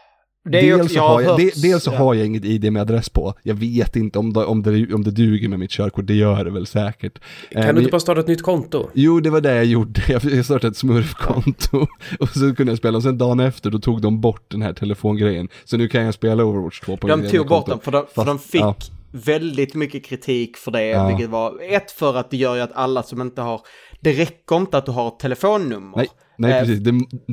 [0.43, 1.97] dels också, så, jag har jag, hört- de, dels så ja.
[1.97, 3.33] har jag inget ID med adress på.
[3.43, 6.43] Jag vet inte om det, om det, om det duger med mitt körkort, det gör
[6.45, 7.19] det väl säkert.
[7.49, 8.89] Eh, Kan men- du inte bara starta ett nytt konto?
[8.93, 10.01] Jo, det var det jag gjorde.
[10.07, 11.87] Jag startade ett smurfkonto
[12.19, 12.97] och så kunde jag spela.
[12.97, 15.47] Och sen dagen efter då tog de bort den här telefongrejen.
[15.63, 18.05] Så nu kan jag spela Overwatch 2 på De mitt tog bort den för de,
[18.15, 18.75] för de fick ja.
[19.11, 21.07] väldigt mycket kritik för det, Ja.
[21.07, 23.61] vilket var ett för att det gör ju att alla som inte har,
[24.01, 25.97] det räcker inte att du har ett telefonnummer.
[25.97, 26.79] Nej, nej Eh, precis.
[26.79, 26.91] Det,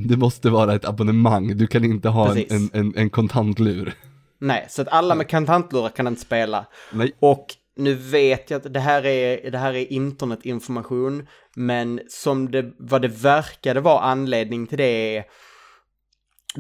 [0.09, 1.57] det måste vara ett abonnemang.
[1.57, 2.53] Du kan inte ha en, Precis.
[2.53, 3.93] en, en, en kontantlur.
[4.41, 6.67] Nej, så att alla med kontantlurar kan inte spela.
[6.93, 7.13] Nej.
[7.21, 7.47] Och
[7.77, 13.03] nu vet jag att det här är, det här är internetinformation, men som det, vad
[13.03, 15.25] det verkade vara anledning till det är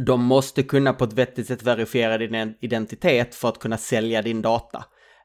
[0.06, 4.42] de måste kunna på ett vettigt sätt verifiera din identitet för att kunna sälja din
[4.42, 4.84] data.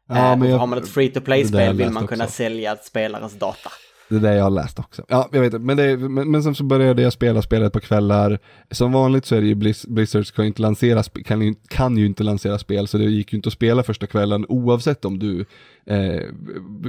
[0.10, 2.34] Ja, Eh, men jag- har man ett free to play-spel vill man kunna också.
[2.36, 3.70] sälja spelares data.
[4.14, 5.06] Det är det jag har läst också.
[5.08, 5.62] Ja, jag vet.
[5.62, 8.40] Men, det, men, men sen så började jag spela spelet på kvällar.
[8.72, 11.98] Som vanligt så är det ju Blizz, Blizzard ska ju inte lansera, kan ju, kan
[11.98, 15.20] ju inte lansera spel, så det gick ju inte att spela första kvällen oavsett om
[15.20, 15.46] du
[15.86, 16.22] eh,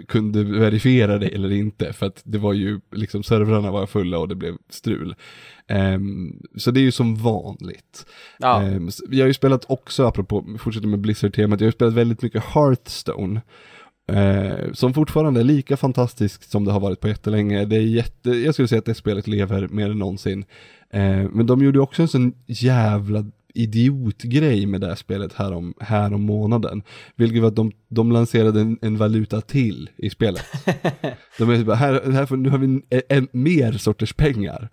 [0.09, 1.93] kunde verifiera det eller inte.
[1.93, 5.15] För att det var ju, liksom servrarna var fulla och det blev strul.
[5.67, 8.07] Ehm, så det är ju som vanligt.
[8.39, 8.63] Ja.
[8.89, 12.23] S- jag har ju spelat också, apropå, fortsätter med Blizzard-temat, jag har ju spelat väldigt
[12.23, 13.41] mycket Hearthstone.
[14.07, 17.65] Eh, som fortfarande är lika fantastiskt som det har varit på jättelänge.
[17.65, 20.45] Det är jätte, jag skulle säga att det spelet lever mer än någonsin.
[20.91, 23.25] Eh, men de gjorde också en sån jävla
[23.55, 26.83] idiotgrej med det här spelet här om, här om månaden.
[27.17, 30.45] Vilket var att de, de lanserade en, en valuta till i spelet.
[31.39, 34.69] de är så bara, här, här får, nu har vi en, en, mer sorters pengar.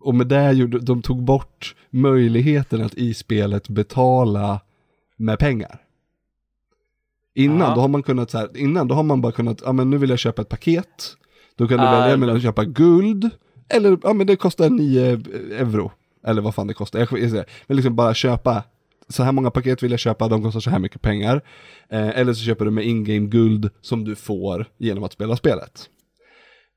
[0.00, 4.60] Och med det gjorde, de tog bort möjligheten att i spelet betala
[5.16, 5.80] med pengar.
[7.34, 7.74] Innan, Ja.
[7.74, 9.98] då har man kunnat så här, innan då har man bara kunnat, ja men nu
[9.98, 11.16] vill jag köpa ett paket.
[11.56, 13.30] Då kan du Ah, välja mellan att köpa guld,
[13.68, 15.04] eller ja men det kostar 9
[15.58, 15.92] euro.
[16.26, 18.62] Eller vad fan det kostar, jag, jag säger, men liksom bara köpa,
[19.08, 21.40] så här många paket vill jag köpa, de kostar så här mycket pengar.
[21.88, 25.88] Eh, eller så köper du med in-game guld som du får genom att spela spelet.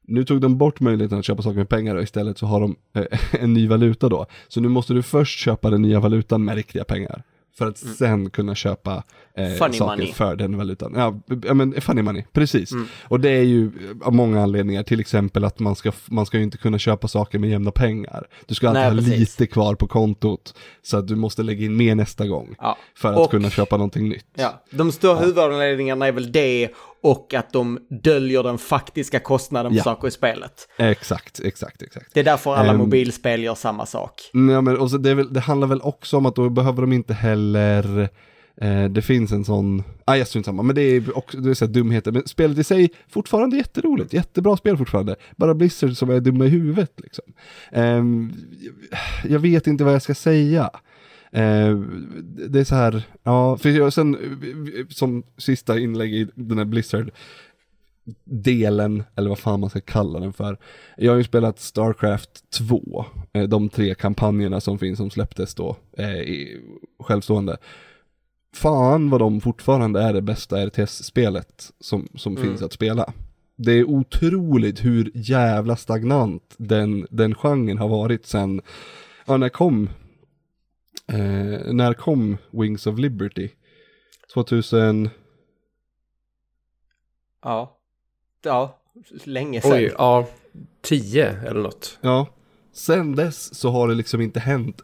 [0.07, 2.75] Nu tog de bort möjligheten att köpa saker med pengar och istället så har de
[2.95, 3.05] eh,
[3.43, 4.25] en ny valuta då.
[4.47, 7.23] Så nu måste du först köpa den nya valutan med riktiga pengar.
[7.57, 9.03] För att sen kunna köpa
[9.37, 9.57] eh, Mm.
[9.57, 10.13] Saker money.
[10.13, 10.93] för den valutan.
[10.95, 12.71] Ja, ja men funny money, precis.
[12.71, 12.87] Mm.
[13.03, 16.37] Och det är ju eh, av många anledningar, till exempel att man ska, man ska
[16.37, 18.27] ju inte kunna köpa saker med jämna pengar.
[18.45, 19.19] Du ska alltid Nej, ha precis.
[19.19, 22.55] lite kvar på kontot, så att du måste lägga in mer nästa gång.
[22.59, 22.77] Ja.
[22.95, 24.25] För att Och- kunna köpa någonting nytt.
[24.35, 26.69] Ja, de stora huvudanledningarna är väl det
[27.11, 29.83] och att de döljer den faktiska kostnaden för Ja.
[29.83, 30.67] saker i spelet.
[30.77, 32.13] Exakt, exakt, exakt.
[32.13, 32.77] Det är därför alla Ehm.
[32.77, 34.21] mobilspel gör samma sak.
[34.33, 36.93] Ja, men och så det, väl, det handlar väl också om att då behöver de
[36.93, 38.09] inte heller
[38.61, 41.53] eh, det finns en sån, ah, jag strunt samma, men det är också, det är
[41.53, 46.09] så här dumheter, men spelet i sig fortfarande jätteroligt, jättebra spel fortfarande, bara Blizzard som
[46.09, 47.23] är dumma i huvudet liksom.
[47.71, 48.31] Jag-
[49.31, 50.69] jag vet inte vad jag ska säga.
[51.31, 51.77] Eh,
[52.49, 56.65] det är så här, ja, för jag, sen eh, som sista inlägg i den här
[56.65, 57.11] Blizzard
[58.23, 60.57] delen, eller vad fan man ska kalla den för.
[60.97, 65.75] Jag har ju spelat Starcraft 2, eh, de tre kampanjerna som finns som släpptes då,
[65.97, 66.61] eh, i,
[66.99, 67.57] självstående.
[68.55, 73.13] Fan vad de fortfarande är det bästa RTS-spelet som, som finns att spela.
[73.55, 78.61] Det är otroligt hur jävla stagnant den, den genren har varit sen,
[79.25, 79.89] ja när kom,
[81.07, 83.49] eh, när kom Wings of Liberty?
[84.33, 85.09] 2000,
[87.43, 87.77] Ja.
[88.43, 88.79] Ja,
[89.23, 89.71] länge sedan.
[89.73, 90.27] Oj, ja.
[90.81, 91.97] 10 eller något.
[92.01, 92.27] Ja.
[92.73, 94.81] Sen dess så har det liksom inte hänt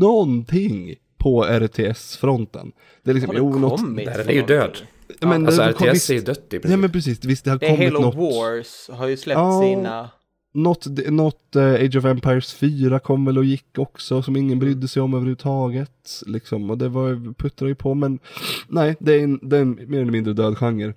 [0.00, 2.72] någonting på RTS-fronten.
[3.02, 3.80] Det är liksom, Har det jo, något?
[3.88, 4.78] Nej, den är ju död.
[5.20, 6.78] men Alltså det kom- RTS visst- är ju dött i Ja princip.
[6.80, 8.14] men precis, visst det har Det kommit Halo något.
[8.14, 9.60] Wars har ju släppt Ja.
[9.62, 10.10] sina...
[10.54, 14.88] Något, något eh, Age of Empires 4 kom väl och gick också som ingen brydde
[14.88, 16.22] sig om överhuvudtaget.
[16.26, 18.18] Liksom, och det var, puttrade ju på men
[18.68, 20.94] nej, det är en, det är en mer eller mindre död genre.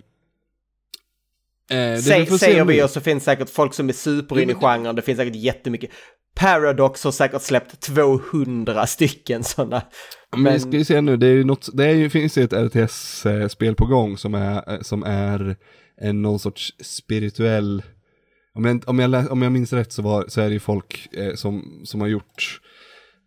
[1.72, 4.96] Eh, Säg, säger vi och så finns säkert folk som är super in i genren.
[4.96, 5.90] Det finns säkert jättemycket.
[6.36, 9.82] Paradox har säkert släppt 200 stycken sådana.
[10.38, 12.44] Men vi ska ju se nu, det är ju något, det är ju, finns ju
[12.44, 15.56] ett RTS-spel på gång som är, eh, som är
[16.02, 17.84] en någon sorts spirituell,
[18.54, 21.10] om jag, om jag, om jag minns rätt så, var, så är det ju folk
[21.14, 22.62] eh, som, som har gjort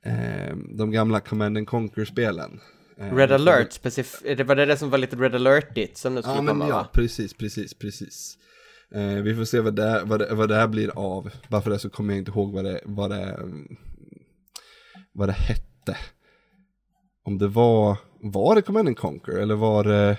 [0.05, 2.61] eh, de gamla Command and Conquer-spelen.
[2.99, 6.22] Eh, Red alert, specif- det var det det som var lite Red alertigt som nu
[6.22, 6.89] skulle Ja men komma ja, va?
[6.93, 8.39] precis, precis, precis.
[8.95, 11.31] Eh, vi får se vad det, vad, det, vad det här blir av.
[11.49, 13.39] Bara för det så kommer jag inte ihåg vad det, vad det,
[15.12, 15.97] vad det hette.
[17.25, 20.16] Om det var, var det Command and Conquer eller var det,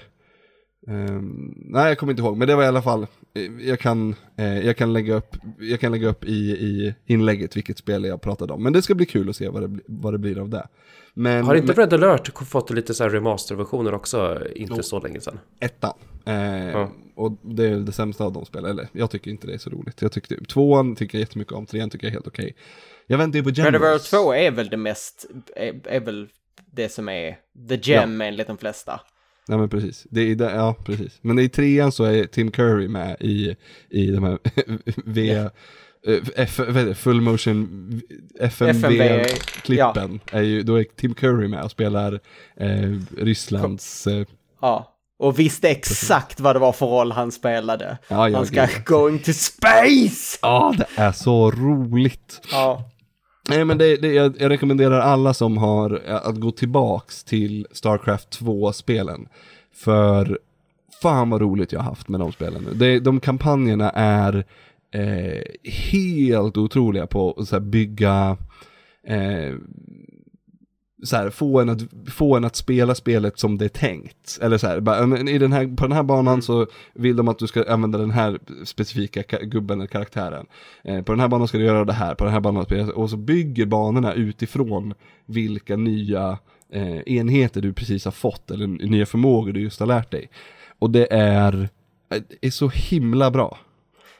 [0.87, 4.15] ehm, nej jag kommer inte ihåg, men det var i alla fall, eh, jag kan,
[4.37, 8.21] eh, jag kan lägga upp, jag kan lägga upp i, i inlägget vilket spel jag
[8.21, 8.63] pratade om.
[8.63, 10.67] Men det ska bli kul att se vad det, vad det blir av det.
[11.13, 15.19] Men, Har inte men, Red alert fått lite så här remasterversioner också, inte så länge
[15.19, 15.39] sedan?
[15.59, 15.93] ettan.
[16.25, 16.91] Eh, Ja.
[17.17, 19.69] Och det är det sämsta av de spelen, eller jag tycker inte det är så
[19.69, 20.01] roligt.
[20.01, 22.55] Jag tyckte, tvåan tycker jag jättemycket om, trean tycker jag är helt okej.
[23.07, 24.13] Jag väntar ju på Red Generals.
[24.13, 25.25] alert 2 är väl det mest,
[25.55, 26.27] är, är väl
[26.71, 27.37] det som är
[27.69, 29.01] the gem enligt de flesta.
[29.47, 31.17] Nej men precis, det är, ja precis.
[31.21, 33.55] Men i trean så är Tim Curry med i,
[33.89, 34.37] i de här
[35.05, 35.47] V, eh,
[36.35, 38.01] F, vad heter det, full motion
[38.39, 40.19] FMV-klippen.
[40.31, 42.19] Är ju, då är Tim Curry med och spelar
[42.57, 44.25] eh, Rysslands, eh,
[44.61, 44.91] Ja.
[45.19, 47.97] Och visste exakt vad det var för roll han spelade.
[48.07, 48.85] Ja, ja, han ska gud.
[48.85, 50.39] going to space!
[50.41, 52.41] ja det är så roligt.
[52.51, 52.89] Ja.
[53.49, 57.67] Nej men det, det, jag, jag rekommenderar alla som har eh, att gå tillbaks till
[57.71, 59.27] Starcraft 2-spelen.
[59.73, 60.39] För
[61.01, 62.73] fan vad roligt jag har haft med de spelen nu.
[62.73, 64.45] Det, de kampanjerna är
[64.91, 68.37] eh, helt otroliga på att så här, bygga
[69.07, 69.55] eh,
[71.05, 71.81] så här, få, en att,
[72.11, 74.39] få en att spela spelet som det är tänkt.
[74.41, 77.39] Eller så här, bara, i den här, på den här banan så vill de att
[77.39, 80.45] du ska använda den här specifika ka- gubben eller karaktären.
[80.83, 82.75] Eh, på den här banan ska du göra det här, på den här banan ska
[82.75, 84.93] du och så bygger banorna utifrån
[85.25, 86.37] vilka nya
[86.73, 90.29] eh, enheter du precis har fått eller nya förmågor du just har lärt dig.
[90.79, 91.69] Och det är,
[92.13, 93.57] eh, är så himla bra.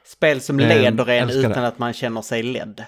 [0.05, 1.47] Spel som Eh, leder en älskar det.
[1.49, 2.83] utan att man känner sig ledd.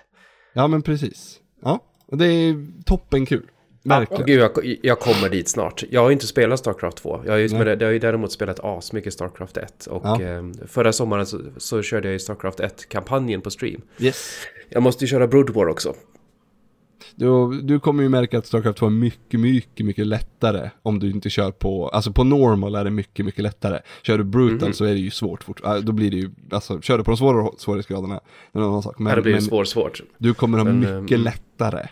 [0.53, 1.39] Ja men precis.
[1.63, 1.79] Ja,
[2.11, 3.45] det är toppen kul.
[3.87, 4.25] Verkligen.
[4.25, 5.83] Gud, jag, jag kommer dit snart.
[5.89, 7.21] Jag har ju inte spelat Starcraft 2.
[7.25, 9.85] Jag har ju, spelat, jag har ju däremot spelat asmycket Starcraft 1.
[9.85, 10.21] Och Ja.
[10.21, 13.81] eh, förra sommaren så, så körde jag ju Starcraft 1-kampanjen på stream.
[13.99, 14.31] Yes.
[14.69, 15.93] Jag måste ju köra Brood War också.
[17.15, 21.11] Du, du kommer ju märka att Starcraft 2 är mycket, mycket, mycket lättare om du
[21.11, 23.79] inte kör på, alltså på normal är det mycket, mycket lättare.
[24.03, 24.73] Kör du brutal Mhm.
[24.73, 27.11] så är det ju svårt fort, äh, då blir det ju, alltså kör du på
[27.11, 28.19] de svåra svårighetsgraderna,
[28.51, 28.99] det är en annan sak.
[28.99, 30.01] Men, Men, det blir men svårt, svårt.
[30.17, 31.87] du kommer ha Men, mycket ehm, lättare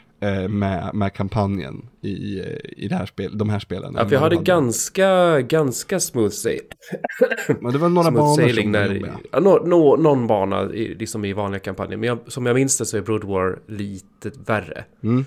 [0.48, 2.46] med, med kampanjen i, eh,
[2.78, 3.94] i det här spel, de här spelen.
[3.98, 6.62] Ja, du hade ganska, ganska smooth, sail,
[7.62, 10.96] Men det var några smooth banor sailing som när, ja, nå, nå, någon bana i,
[10.96, 11.98] liksom i vanliga kampanjer.
[11.98, 14.86] Men jag, som jag minns det så är Brood War lite värre.
[15.04, 15.26] Mm.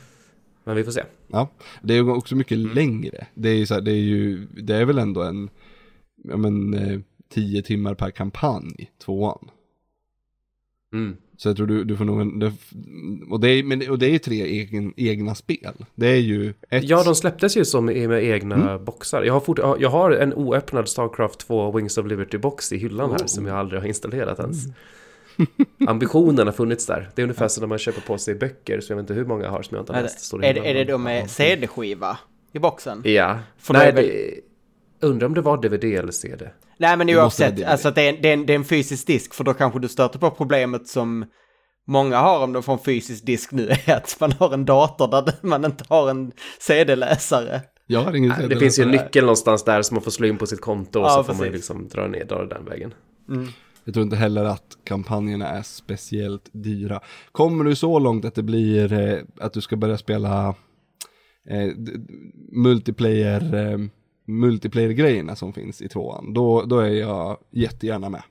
[0.65, 1.03] Men vi får se.
[1.29, 1.49] Ja,
[1.83, 2.75] det är också mycket Mm.
[2.75, 3.27] längre.
[3.35, 5.51] Det är så här, det är ju, det är väl ändå en,
[6.25, 9.51] ja men, eh, tio timmar per kampanj, tvåan.
[10.93, 11.17] Mm.
[11.41, 12.53] Så jag tror du, du får nog en, det,
[13.31, 15.75] och, det är, men, och det är ju tre egen, egna spel.
[15.95, 16.85] Det är ju ett...
[16.85, 18.85] Ja, de släpptes ju som i- med egna Mm.
[18.85, 19.23] boxar.
[19.23, 23.19] Jag har, fort, jag har en oöppnad Starcraft 2 Wings of Liberty-box i hyllan här
[23.19, 23.27] Oh.
[23.27, 24.57] som jag aldrig har installerat ens.
[25.87, 27.11] Ambitionen har funnits där.
[27.15, 29.25] Det är ungefär som när man köper på sig böcker, så jag vet inte hur
[29.25, 30.33] många har som jag inte har Är läst.
[30.35, 32.19] Är, det- är det då med CD-skiva
[32.53, 33.03] i boxen?
[33.05, 33.39] Ja.
[33.59, 34.41] För då Nej, det,
[35.01, 36.49] undrar om det var DVD eller CD.
[36.79, 39.07] Nej men oavsett, alltså att det är, en- det, är en, det är en fysisk
[39.07, 41.25] disk för då kanske du stöter på problemet som
[41.87, 45.09] många har om de får en fysisk disk nu är att man har en dator
[45.11, 47.61] där man inte har en CD-läsare.
[47.87, 50.39] Jag har ingen Det finns ju en nyckel någonstans där som man får slå in
[50.39, 51.69] på sitt konto och Ja, så får man ju precis.
[51.71, 52.95] liksom dra ner dra den vägen.
[53.85, 57.01] Jag tror inte heller att kampanjerna är speciellt dyra.
[57.33, 60.49] Kommer du så långt att det blir eh, att du ska börja spela
[61.51, 61.69] eh,
[62.53, 63.79] multiplayer, eh,
[64.29, 68.23] multiplayer-grejerna som finns i tvåan, då, då är jag jättegärna med.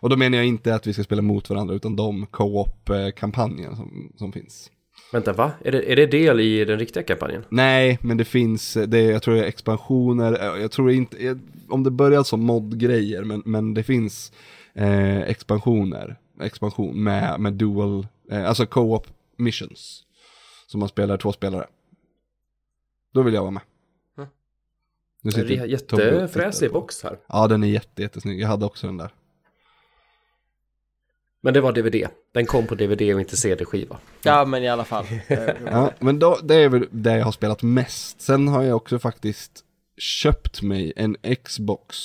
[0.00, 4.12] Och då menar jag inte att vi ska spela mot varandra, utan de co-op-kampanjer som,
[4.16, 4.70] som finns.
[5.12, 5.52] Vänta, va?
[5.64, 7.44] Är det, är det del i den riktiga kampanjen?
[7.48, 11.38] Nej, men det finns, det jag tror det är expansioner, eh, jag tror inte, jag,
[11.68, 14.32] om det börjar som mod-grejer, men, men det finns
[14.74, 20.04] eh, expansioner, expansion med, med dual, eh, alltså co-op missions.
[20.66, 21.66] Som man spelar två spelare.
[23.14, 23.62] Då vill jag vara med.
[25.24, 27.18] Nu Det är sitter jättefräsig box här.
[27.26, 28.40] Ja, den är jätte, jättesnygg.
[28.40, 29.10] Jag hade också den där.
[31.40, 32.06] Men det var DVD.
[32.32, 33.98] Den kom på DVD och inte CD-skiva.
[34.22, 35.04] Ja men i alla fall.
[35.66, 38.20] Ja, men då, det är väl det jag har spelat mest.
[38.20, 39.64] Sen har jag också faktiskt
[39.96, 41.96] köpt mig en Xbox.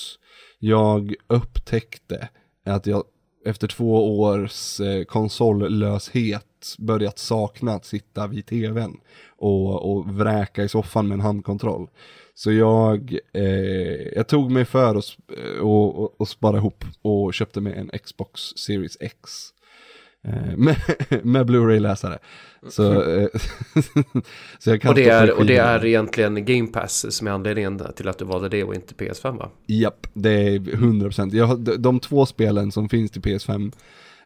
[0.60, 2.30] Jag upptäckte
[2.66, 3.04] att jag
[3.46, 8.98] efter två års eh, konsollöshet börjat sakna att sitta vid tvn
[9.38, 11.88] och, och vräka i soffan med en handkontroll.
[12.38, 13.44] Så jag, eh,
[14.16, 15.18] jag tog mig för att
[15.62, 19.20] och, och, och spara ihop och köpte mig en Xbox Series X.
[20.28, 20.76] Eh, med,
[21.24, 22.18] med Blu-ray-läsare.
[22.70, 23.28] Så, eh,
[24.60, 27.82] så jag kan Och det, är, och det är egentligen Game Pass som är anledningen
[27.96, 29.50] till att du valde det och inte PS5 va?
[29.66, 31.36] Japp, det är 100%.
[31.36, 33.72] Jag, de, de två spelen som finns till PS5,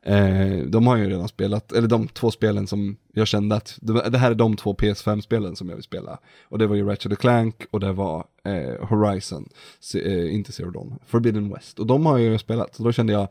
[0.06, 3.80] eh, de har jag ju redan spelat, eller de två spelen som jag kände att,
[3.82, 6.20] det, här är de två PS5-spelen som jag vill spela.
[6.44, 9.50] Och det var ju Ratchet Clank och det var eh, Horizon,
[9.80, 11.80] Se, eh, inte Zero Dawn, Forbidden West.
[11.80, 13.28] Och de har jag ju spelat, så då kände jag,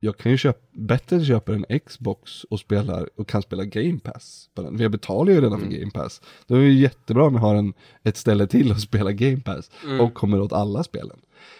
[0.00, 4.50] jag kan ju köpa, bättre köpa en Xbox och spela, och kan spela Game Pass
[4.54, 4.76] på den.
[4.76, 6.20] För jag betalar ju redan för Game Pass.
[6.46, 7.72] Då är det ju jättebra om jag har en,
[8.02, 9.70] ett ställe till att spela Game Pass.
[10.00, 11.16] Och kommer åt alla spelen.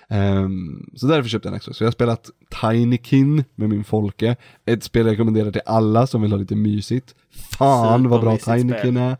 [0.08, 1.78] Ehm, så därför köpte jag en Xbox.
[1.78, 4.36] Så jag har spelat Tinykin med min Folke.
[4.66, 7.14] Ett spel jag rekommenderar till alla som vill ha lite mysigt.
[7.58, 9.16] Fan vad bra Tinykin är.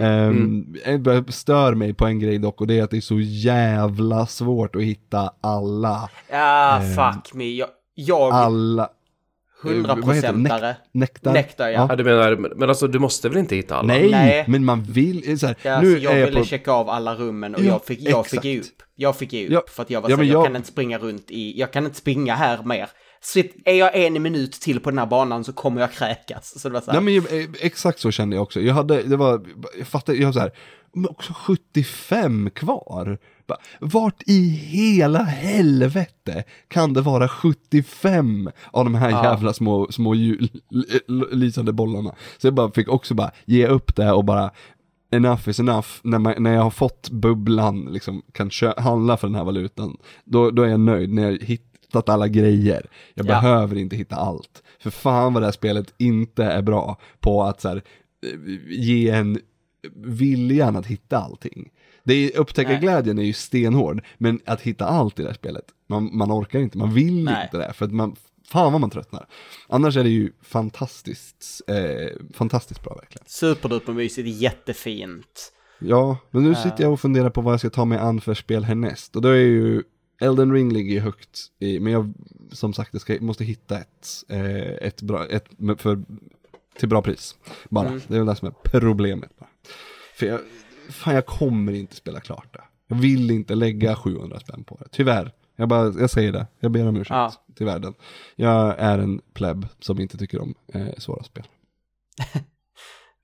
[0.00, 3.20] Ehm, Jag stör mig på en grej dock och det är att det är så
[3.20, 6.10] jävla svårt att hitta alla.
[6.30, 7.44] Ja, fuck me.
[7.54, 8.88] Jag, jag Alla.
[9.68, 9.74] Det?
[9.74, 10.76] hundraprocentare.
[10.92, 11.32] Nektar?
[11.32, 11.86] Nektar, ja.
[11.90, 13.86] Ja, du menar, men alltså du måste väl inte hitta alla?
[13.86, 14.44] Nej, Nej.
[14.48, 16.88] men man vill, så här, Ja, nu alltså, jag är jag ville på, checka av
[16.90, 18.30] alla rummen och Ja, jag fick, jag exakt.
[18.30, 18.66] fick ge upp.
[18.96, 20.68] Jag fick ge upp Ja, för att jag var ja, så, jag, jag- kan inte
[20.68, 22.88] springa runt i, jag kan inte springa här mer.
[23.22, 26.60] Sitt, är jag en minut till på den här banan så kommer jag kräkas.
[26.60, 28.60] Så det var så här, Nej men eh, exakt så kände jag också.
[28.60, 29.46] Jag hade, det var,
[29.78, 30.52] jag fattade, jag var så här,
[30.94, 33.18] men också 75 kvar.
[33.50, 39.24] Bara, Vart i hela helvete kan det vara 75 av de här Ja.
[39.24, 42.14] jävla små, små ju, l- l- lysande bollarna?
[42.38, 44.50] Så jag bara fick också bara ge upp det och bara
[45.12, 49.34] enough is enough, när, man, när jag har fått bubblan, liksom kan handla för den
[49.34, 52.86] här valutan, då, då är jag nöjd när jag hittat alla grejer.
[53.14, 53.28] Jag Ja.
[53.40, 54.62] behöver inte hitta allt.
[54.80, 59.08] För fan vad det här spelet inte är bra på att så här, eh, ge
[59.10, 59.38] en
[59.94, 61.68] viljan att hitta allting.
[62.04, 66.16] Det är, upptäckarglädjen är ju stenhård, men att hitta allt i det här spelet, man,
[66.16, 67.44] man orkar inte, man vill Nej.
[67.44, 69.26] inte det, för att man, fan vad man tröttnar.
[69.68, 73.24] Annars är det ju fantastiskt, eh, fantastiskt bra verkligen.
[73.26, 75.52] Superduper mysigt, jättefint.
[75.78, 78.34] Ja, men nu sitter jag och funderar på vad jag ska ta mig an för
[78.34, 79.16] spel härnäst.
[79.16, 79.82] Och då är ju
[80.20, 82.12] Elden Ring ligger ju högt i, men jag,
[82.52, 85.46] som sagt, jag ska, måste hitta ett, eh, ett bra, ett
[85.78, 86.02] för,
[86.78, 87.36] till bra pris.
[87.68, 89.30] Bara, det är väl det som är problemet.
[89.38, 89.48] Bara.
[90.14, 90.40] För jag,
[90.90, 92.60] fan jag kommer inte spela klart det.
[92.88, 95.32] Jag vill inte lägga 700 spänn på det, tyvärr.
[95.56, 97.32] Jag, bara, jag säger det, jag ber om ursäkt Ja.
[97.56, 97.94] till världen.
[98.36, 101.44] Jag är en pleb som inte tycker om eh, svåra spel.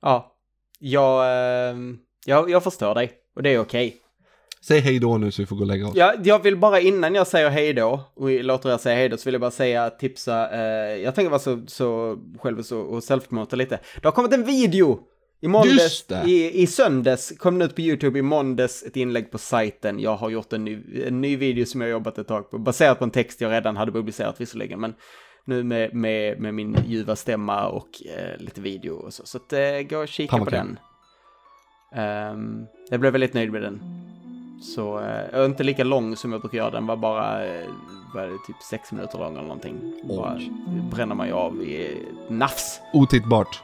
[0.02, 0.32] Ja,
[0.78, 1.24] jag,
[1.70, 3.12] ehm, jag, jag förstår dig.
[3.36, 3.96] Och det är okej.
[4.60, 5.96] Säg hej då nu så vi får gå och lägga oss.
[5.96, 9.16] Jag, jag vill bara innan jag säger hej då, och låter er säga hej då,
[9.16, 13.00] så vill jag bara säga, tipsa, eh, jag tänker vara så, så själv så, och
[13.02, 13.80] self-promota lite.
[14.02, 15.00] Det har kommit en video!
[15.41, 16.22] I måndags, det.
[16.26, 20.01] i, i söndags, kom den ut på YouTube i måndags, ett inlägg på sajten.
[20.01, 22.99] Jag har gjort en ny, en ny video som jag jobbat ett tag på, baserat
[22.99, 24.95] på en text jag redan hade publicerat visserligen, men
[25.45, 29.26] nu med, med, med min ljuva stämma och eh, lite video och så.
[29.26, 30.55] Så att, eh, gå och kika Fan, på kul.
[30.55, 30.78] den.
[31.95, 33.80] Ehm, jag blev väldigt nöjd med den.
[34.62, 37.66] Så, eh, inte lika lång som jag brukar göra, den var bara, eh,
[38.14, 39.95] det, typ sex minuter lång eller någonting.
[40.09, 40.41] Bara
[40.91, 42.80] bränner man ju av i nafs.
[42.93, 43.62] Otittbart.